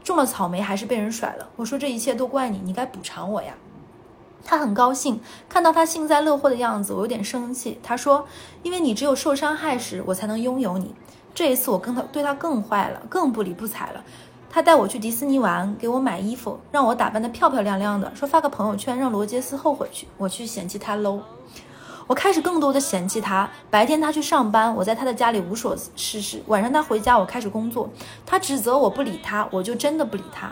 [0.05, 3.55] 种了草莓还是被人甩了。”我说：“这一切都怪你，你该补偿我呀。”
[4.45, 7.79] 他很高兴，看到他幸灾乐祸的样子，我有点生气。
[7.83, 8.27] 他说
[8.63, 10.95] ：“因为你只有受伤害时，我才能拥有你。”
[11.35, 14.05] 这一次我跟他对他更坏了，更不理不睬了。
[14.51, 20.09] 他带我去迪士尼玩，给我买衣服，让我打扮得漂漂亮亮的，说发个朋友圈让罗杰斯后悔去。
[20.17, 21.21] 我去嫌弃他 low。
[22.09, 23.49] 我开始更多的嫌弃他。
[23.71, 27.89] 白天他去上班，我在他的家里无所事事；晚上他回家，我开始工作。
[28.25, 30.51] 他指责我不理他，我就真的不理他。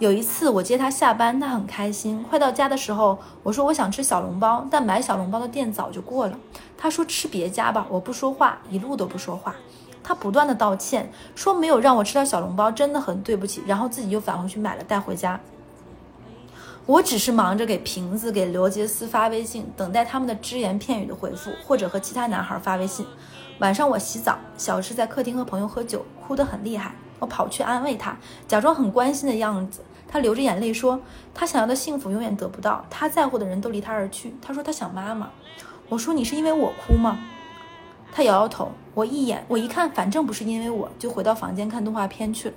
[0.00, 2.20] 有一次我接他下班，他很开心。
[2.28, 6.36] 快到家的时候，我说我想吃小笼包，但买小笼包的店早就过了。
[6.76, 9.54] 他说吃别家吧，我不说话，一路都不说话。
[10.02, 13.62] 他不断的道歉，说没有让我吃到小笼包，真的很对不起。
[13.68, 15.38] 然后自己又返回去买了带回家。
[16.84, 23.06] 我只是忙着给瓶子、给罗杰斯发微信，等待他们的只言片语的回复，或者和其他男孩发微信。
[23.60, 26.92] 晚上我洗澡，小智在客厅和朋友喝酒，哭得很厉害。
[27.20, 28.16] 我跑去安慰他，
[28.48, 29.80] 假装很关心的样子。
[30.08, 31.00] 他流着眼泪说
[31.32, 35.30] ：“他想要的幸福永远得不到，他在乎的人都离他而去。”他说他想妈妈。
[35.88, 37.16] 我说：“你是因为我哭吗？”
[38.10, 38.72] 他摇摇头。
[38.94, 42.54] 我一眼，我一看，反正不是因为我，就回到房间看动画片去了。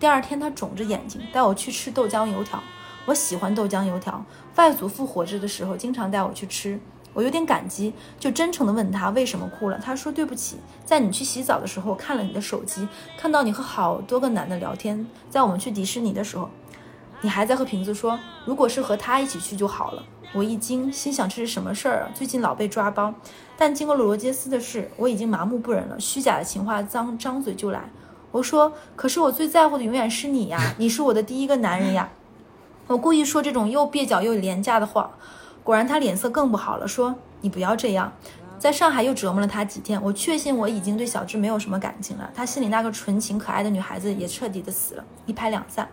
[0.00, 2.60] 第二天，他肿着眼睛带我去吃豆浆油条。
[3.06, 4.24] 我喜欢豆浆油条，
[4.56, 6.78] 外祖父活着的时候经常带我去吃。
[7.14, 9.80] 我有点感激，就真诚地问他为什么哭了。
[9.82, 12.86] 他说：“对不起，在你去洗澡的时候看了你的手机，
[13.16, 15.04] 看到你和好多个男的聊天。
[15.28, 16.48] 在我们去迪士尼的时候，
[17.22, 22.10] 你还在和瓶子说，如果是和他一起去就好了。”我一惊，心想这是什么事儿啊？
[22.14, 23.12] 最近老被抓包。
[23.56, 25.98] 但经过了罗杰斯的事，我已经麻木不仁了。
[25.98, 27.90] 虚假的情话，张张嘴就来。
[28.30, 32.10] 我说：“可是我最在乎的永远是你呀，你是我的第一个男人呀。”
[32.88, 35.10] 我故意说这种又蹩脚又廉价的话，
[35.62, 38.10] 果然他脸色更不好了，说：“你不要这样。”
[38.58, 45.86] 在上海又折磨了他几天，我确信我已经对小智没有什么感情了，他心里那个纯情可爱的女孩子也彻底的死了，一拍两散。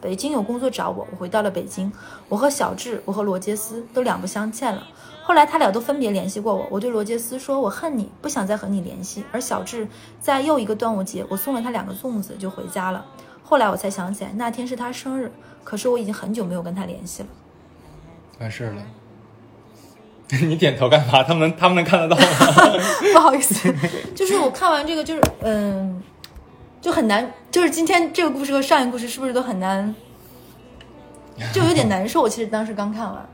[0.00, 1.90] 北京有工作找我，我回到了北京。
[2.28, 4.86] 我和小智，我和罗杰斯都两不相欠了。
[5.24, 9.88] 后来他俩都分别联系过我，我对罗杰斯说：“我恨你，不想再和你联系。”而小智
[10.20, 13.04] 在又一个端午节，我送了他两个粽子就回家了。
[13.42, 15.32] 后来我才想起来，那天是他生日。
[15.64, 17.28] 可是我已经很久没有跟他联系了。
[18.40, 18.82] 完事儿了。
[20.40, 21.22] 你点头干嘛？
[21.22, 22.24] 他们能他们能看得到吗？
[23.12, 23.70] 不好意思，
[24.14, 26.02] 就是我看完这个，就是嗯，
[26.80, 29.94] 就很难，就是今天这个故事和上一个故事是不是都很难，
[31.52, 32.22] 就有点难受。
[32.22, 33.28] 我其实当时刚看完，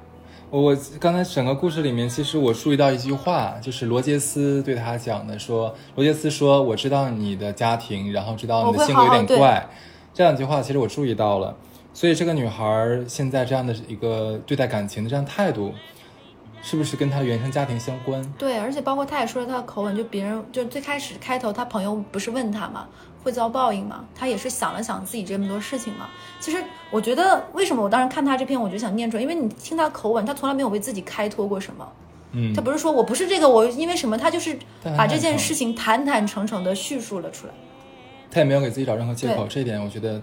[0.51, 9.64] 我刚才整个故事里面，其实我注意到一句话，就是罗杰斯对他讲的，说罗杰斯说：“我知道你的家庭，然后知道你的性格有点怪。”
[10.12, 11.57] 这两句话其实我注意到了。
[11.99, 15.74] 所以这个女孩现在这样的一个对待感情的这样态度，
[16.62, 18.24] 是不是跟她的原生家庭相关？
[18.38, 22.86] 对，而且包括她也说了她的口吻，就别人就最开始开头，她朋友不是问她嘛，
[23.24, 24.05] 会遭报应吗？
[24.14, 26.09] 她也是想了想自己这么多事情嘛。
[26.38, 31.92] 其实我觉得，为什么我当时看她这篇，我就想念出来，因为你听她口吻，她从来没有为自己开脱过什么。
[32.30, 34.57] 嗯，她不是说我不是这个，我因为什么，她就是
[34.96, 37.53] 把这件事情坦坦诚诚的叙述了出来。
[38.30, 40.22] 她也没有给自己找任何借口，这一点我觉得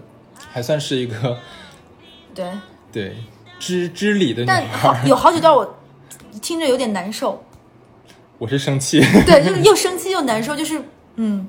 [0.50, 1.36] 还算是一个。
[2.36, 2.46] 对
[2.92, 3.16] 对，
[3.58, 5.78] 知知理的女但好有好几段我
[6.42, 7.42] 听着有点难受。
[8.38, 10.78] 我是生气， 对，就是又生气又难受，就是
[11.14, 11.48] 嗯，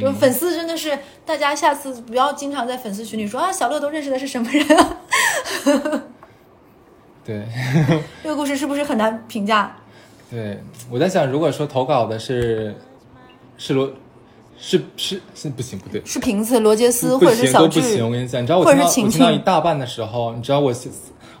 [0.00, 0.96] 就粉丝真的是，
[1.26, 4.98] 大家下次不要经常在粉丝群里说啊，小乐都认识的是什么人啊？
[7.24, 7.44] 对，
[8.22, 9.76] 这个故事是不是很难评价？
[10.30, 12.76] 对，我在想，如果说投稿的是
[13.58, 13.92] 是罗。
[14.58, 18.04] 是是是不行不对，是瓶子罗杰斯或者是小智不行。
[18.04, 20.72] 我跟你讲，你知道我听到我听到一大半的时候，你知道我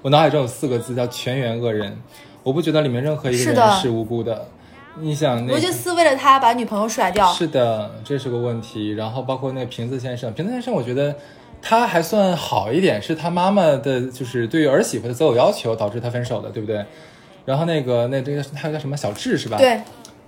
[0.02, 1.96] 我脑海中有四个字叫全员恶人，
[2.42, 4.48] 我不觉得里面任何一个人是无辜的。
[5.00, 8.92] 你想，罗杰斯为了他把女朋友甩掉，是的，这是个问题。
[8.92, 11.14] 然后包括那个瓶子先生，瓶子先生，我觉得
[11.60, 16.84] 他还算好一点，是他妈妈的就是对于儿媳妇的择偶要求导致他分手的，对不对？
[17.44, 19.56] 然后那个那这个他叫什么小智是吧？
[19.58, 19.80] 对。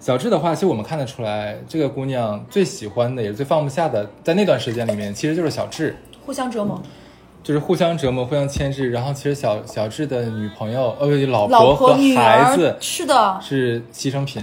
[0.07, 6.81] 小智的话，其实我们看得出来，这个姑娘最喜欢的也是最放不下的，在那段时间里面，其实就是小智，互相折磨，
[7.43, 8.89] 就是互相折磨，互相牵制。
[8.93, 14.41] 然后，其实小小智的女朋友，呃，老婆和孩子，是的，是牺牲品。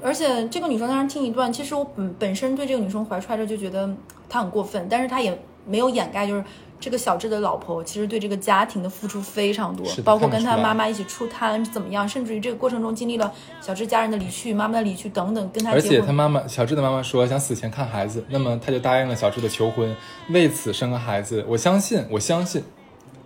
[0.00, 3.90] 而且这个女生当时听一段，其实我本本身对这个女生怀揣着就觉得
[4.28, 5.36] 她很过分，但是她也
[5.66, 6.44] 没有掩盖，就是。
[6.80, 19.94] 这个小智的老婆其实对这个家庭的付出非常多，包括跟他妈妈一起出摊怎么样，甚至于这个过程中经历了小智家人的离去、妈妈的离去等等，跟他而且他妈妈小智的妈妈说想死前看孩子，那么他就答应了小智的求婚，
[20.30, 21.44] 为此生个孩子。
[21.46, 22.62] 我相信，我相信，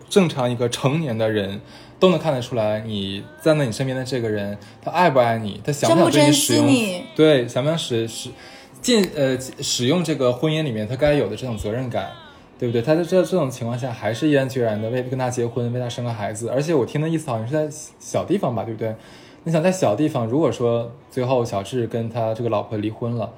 [0.09, 1.61] 正常一个成年的人
[2.01, 6.67] 都能看得出来，你站在你身边的这个人，他爱不爱你，他想不想对你使用，
[7.15, 8.31] 对，想不想使使
[8.83, 12.11] 进呃使用这个婚姻里面他该有的这种责任感。
[12.59, 12.81] 对不对？
[12.81, 16.49] 他在这这种情况下，还是毅然决然的为跟他结婚，为他生个孩子。
[16.49, 18.95] 而且我听的意思好像是在小地方吧，对不对？
[19.43, 23.31] 你想在小地方，如果说最后小智跟他这个老婆离婚了，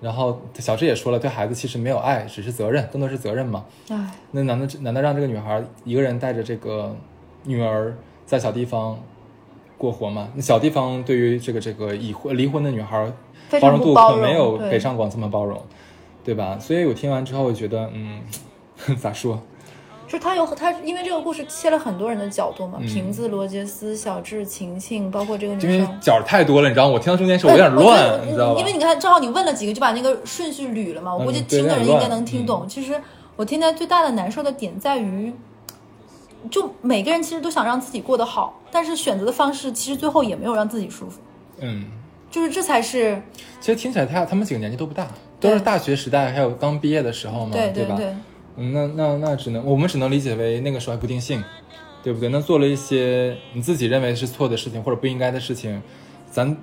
[0.00, 3.64] 然后小智也说了，对孩子其实没有爱，只是责任，更多是责任嘛。
[3.88, 6.94] 唉，那难道难道让这个女孩一个人带着这个
[7.44, 7.96] 女儿
[8.26, 8.98] 在小地方
[9.78, 10.28] 过活吗？
[10.34, 13.10] 那小地方对于这个这个已婚离婚的女孩，
[13.60, 15.62] 包容度可没有北上广这么包容，
[16.22, 16.58] 对吧？
[16.58, 18.20] 所以我听完之后，我觉得，嗯。
[19.00, 19.40] 咋说？
[20.08, 22.78] 就他有他，因为这个故事切了很多人的角度嘛。
[22.86, 26.92] 瓶子、罗杰斯、小智、晴晴，包括这个女生，因为角太多了，你知道吗？
[26.94, 28.60] 我听到中间时候有点乱，你知道吧？
[28.60, 31.12] 因为你看，正好你问了几个，就把那个顺序捋了嘛。
[31.12, 32.68] 我估计听的人应该能听懂。
[32.68, 33.00] 其实
[33.34, 35.32] 我听的最大的难受的点在于，
[36.48, 41.18] 就每个人其实都想让自己过得好，但是选择的方式其实最后也没有让自己舒服，
[41.58, 41.84] 嗯，
[42.30, 43.20] 就是这才是
[43.60, 45.08] 其实听起来他他们几个年纪都不大，
[45.40, 47.72] 都是大学时代还有刚毕业的时候嘛，对？
[47.72, 48.14] 对对，
[48.56, 51.42] 嗯，那那那只能我们只能理解为那个时候还不定性，
[52.02, 52.28] 对不对？
[52.30, 55.82] 那做了一些你自己认为是错的事情或者不应该的事情，
[56.30, 56.56] 咱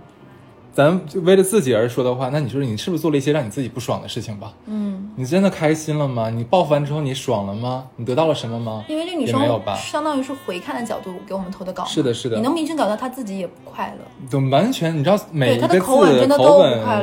[0.73, 4.51] 咱就为了自己而说的话，那你说你是不是做了一些让你自己不爽的事情吧？
[4.65, 6.31] 嗯，你真的开心了吗？
[6.31, 7.85] 你报复完之后你爽了吗？
[7.95, 8.83] 你得到了什么吗？
[8.89, 16.27] 因为这女也没有吧生相当于是回看的角度给我们投的稿，是的是的你能明确感到她自己也不快乐，都完全，你知道每一个字口吻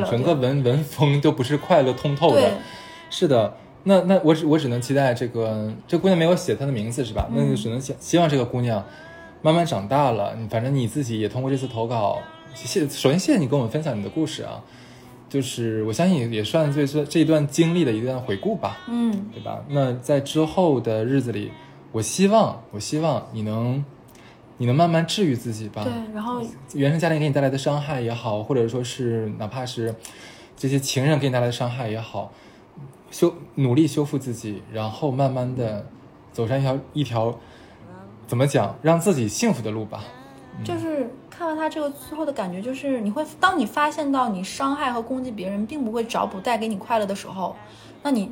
[0.09, 2.51] 整个文文风都不是快乐通透的。
[3.09, 7.27] 是的，那那我只我只能期待这个这姑娘没有写她的名字是吧？
[7.33, 8.83] 那就只能希希望这个姑娘
[9.41, 12.19] 慢慢长大了，你反正你自己也通过这次投稿，
[12.53, 14.61] 谢首先谢谢你跟我们分享你的故事啊，
[15.27, 18.77] 就是我相信也也算最这这一段经历的一段回顾吧。
[18.87, 19.63] 嗯，对吧？
[19.69, 21.51] 那在之后的日子里，
[21.91, 23.83] 我希望，我希望你能，
[24.57, 25.83] 你能慢慢治愈自己吧。
[25.83, 26.39] 对，然后
[26.73, 29.95] 原生家庭给你带来的伤害也好，或者说是哪怕是
[30.55, 32.31] 这些情人给你带来的伤害也好，
[33.09, 35.85] 修努力修复自己，然后慢慢的
[36.31, 37.35] 走上一条一条
[38.27, 40.03] 怎么讲，让自己幸福的路吧。
[40.63, 47.55] 就是看完他这个最后的感觉，就是你会当你发现到你伤害和攻击别人并不会找补带给你快乐的时候，
[48.03, 48.31] 那你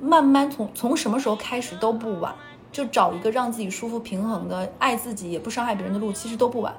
[0.00, 2.34] 慢慢从从什么时候开始都不晚，
[2.70, 6.74] 就找一个让自己舒服平衡的爱自己也不伤害别人的路，其实都不晚。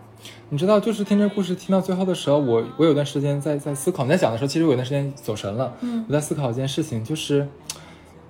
[0.50, 5.74] 你知道，就是听这故事听到最后的时候，我我有段时间在在思考，你在讲的时候，其实我有段时间走神了。
[5.82, 7.48] 嗯我在思考一件事情，就是，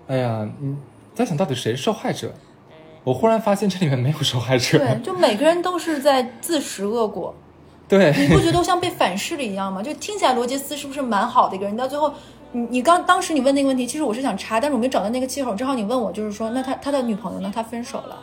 [0.08, 0.76] 哎呀，你
[1.14, 2.32] 在想到底谁是受害者？
[3.04, 4.78] 我忽然发现这里面没有受害者。
[4.80, 7.36] 对，就每个人都是在自食恶果。
[7.88, 9.84] 对你不觉得都像被反噬了一样吗？
[9.84, 11.78] 就听起来罗杰斯是不是蛮好的一个人？
[11.78, 12.12] 到最后，
[12.52, 15.54] 你你刚当时你问那个问题，其实我是想插，但是我没找到那个气口。
[15.54, 17.52] 正好你问我，就是说，那他他的女朋友呢？
[17.54, 18.18] 他分手了，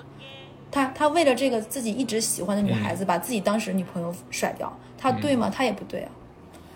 [0.73, 5.49] 他他为了这个自己一直喜欢的女孩子，把自己当时女朋友甩掉，他对吗？
[5.55, 6.11] 他也不对啊。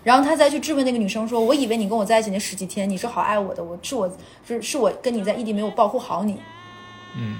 [0.03, 4.09] 然后他再去质问那个女生说：“我以为你跟我在一起那十几天，你是好爱我的，我是我
[4.45, 6.39] 是是我跟你在异地没有保护好你。”
[7.17, 7.35] 嗯，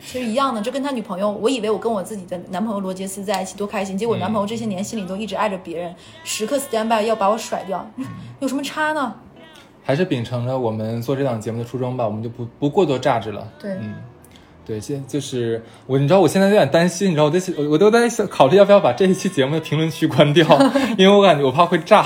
[0.00, 7.86] 其实一样的，就跟他女朋友，我以为我跟我自己的男朋友罗杰斯在一起多开心，结果男朋友这些年心里都一直爱着别人，时刻 stand by 要把我甩掉，
[8.40, 9.14] 有什么差呢？
[9.84, 13.46] 还是秉承着我们做这档节目的初衷吧，我们就不不过多榨汁了。
[13.58, 13.94] 对嗯，
[14.66, 20.44] 对，现就是我，你知道我现在有点担心，你知道我在我我都在想考虑要不要把这一期节目的评论区关掉，
[20.98, 22.04] 因为我感觉我怕会炸。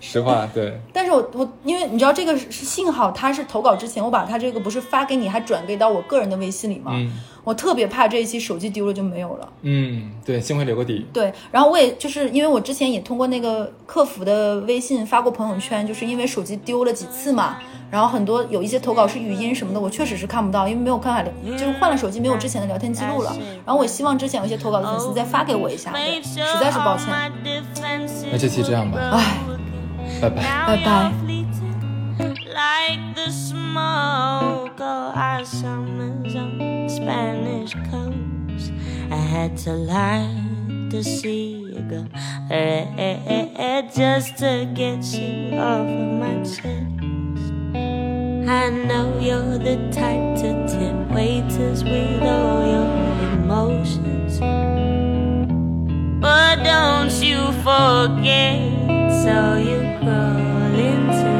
[0.00, 6.92] 实话，对，但是我我因为你知道这个是幸好他是投稿之前，我把他这个不是发给你，还转给到我个人的微信里嘛？
[6.94, 7.10] 嗯
[7.44, 9.46] 我特别怕这一期手机丢了就没有了。
[9.60, 11.06] 嗯，对，幸亏留个底。
[11.12, 17.58] 对，然后我也就是因为我之前也通过那个客服的微信发过朋友圈，就是因为手机丢了几次嘛，
[17.94, 23.32] 然后很多有一些投稿是语音什么的，我确实是看不到，因为没有办法聊，就是换了手机没有之前的聊天记录了。
[23.64, 27.14] 然后我希望之前有一些投稿的粉丝再发给我一下，对，实在是抱歉。
[28.32, 29.38] 那这期这样吧，唉，
[30.20, 30.42] 拜拜。
[30.66, 31.12] 拜拜。
[39.10, 40.26] I had to lie
[40.90, 42.04] to see you go
[42.50, 46.90] red just to get you off of my chest.
[48.48, 52.88] I know you're the type to tempt waiters with all your
[53.32, 54.38] emotions.
[56.20, 58.60] But don't you forget,
[59.22, 61.32] so you crawl into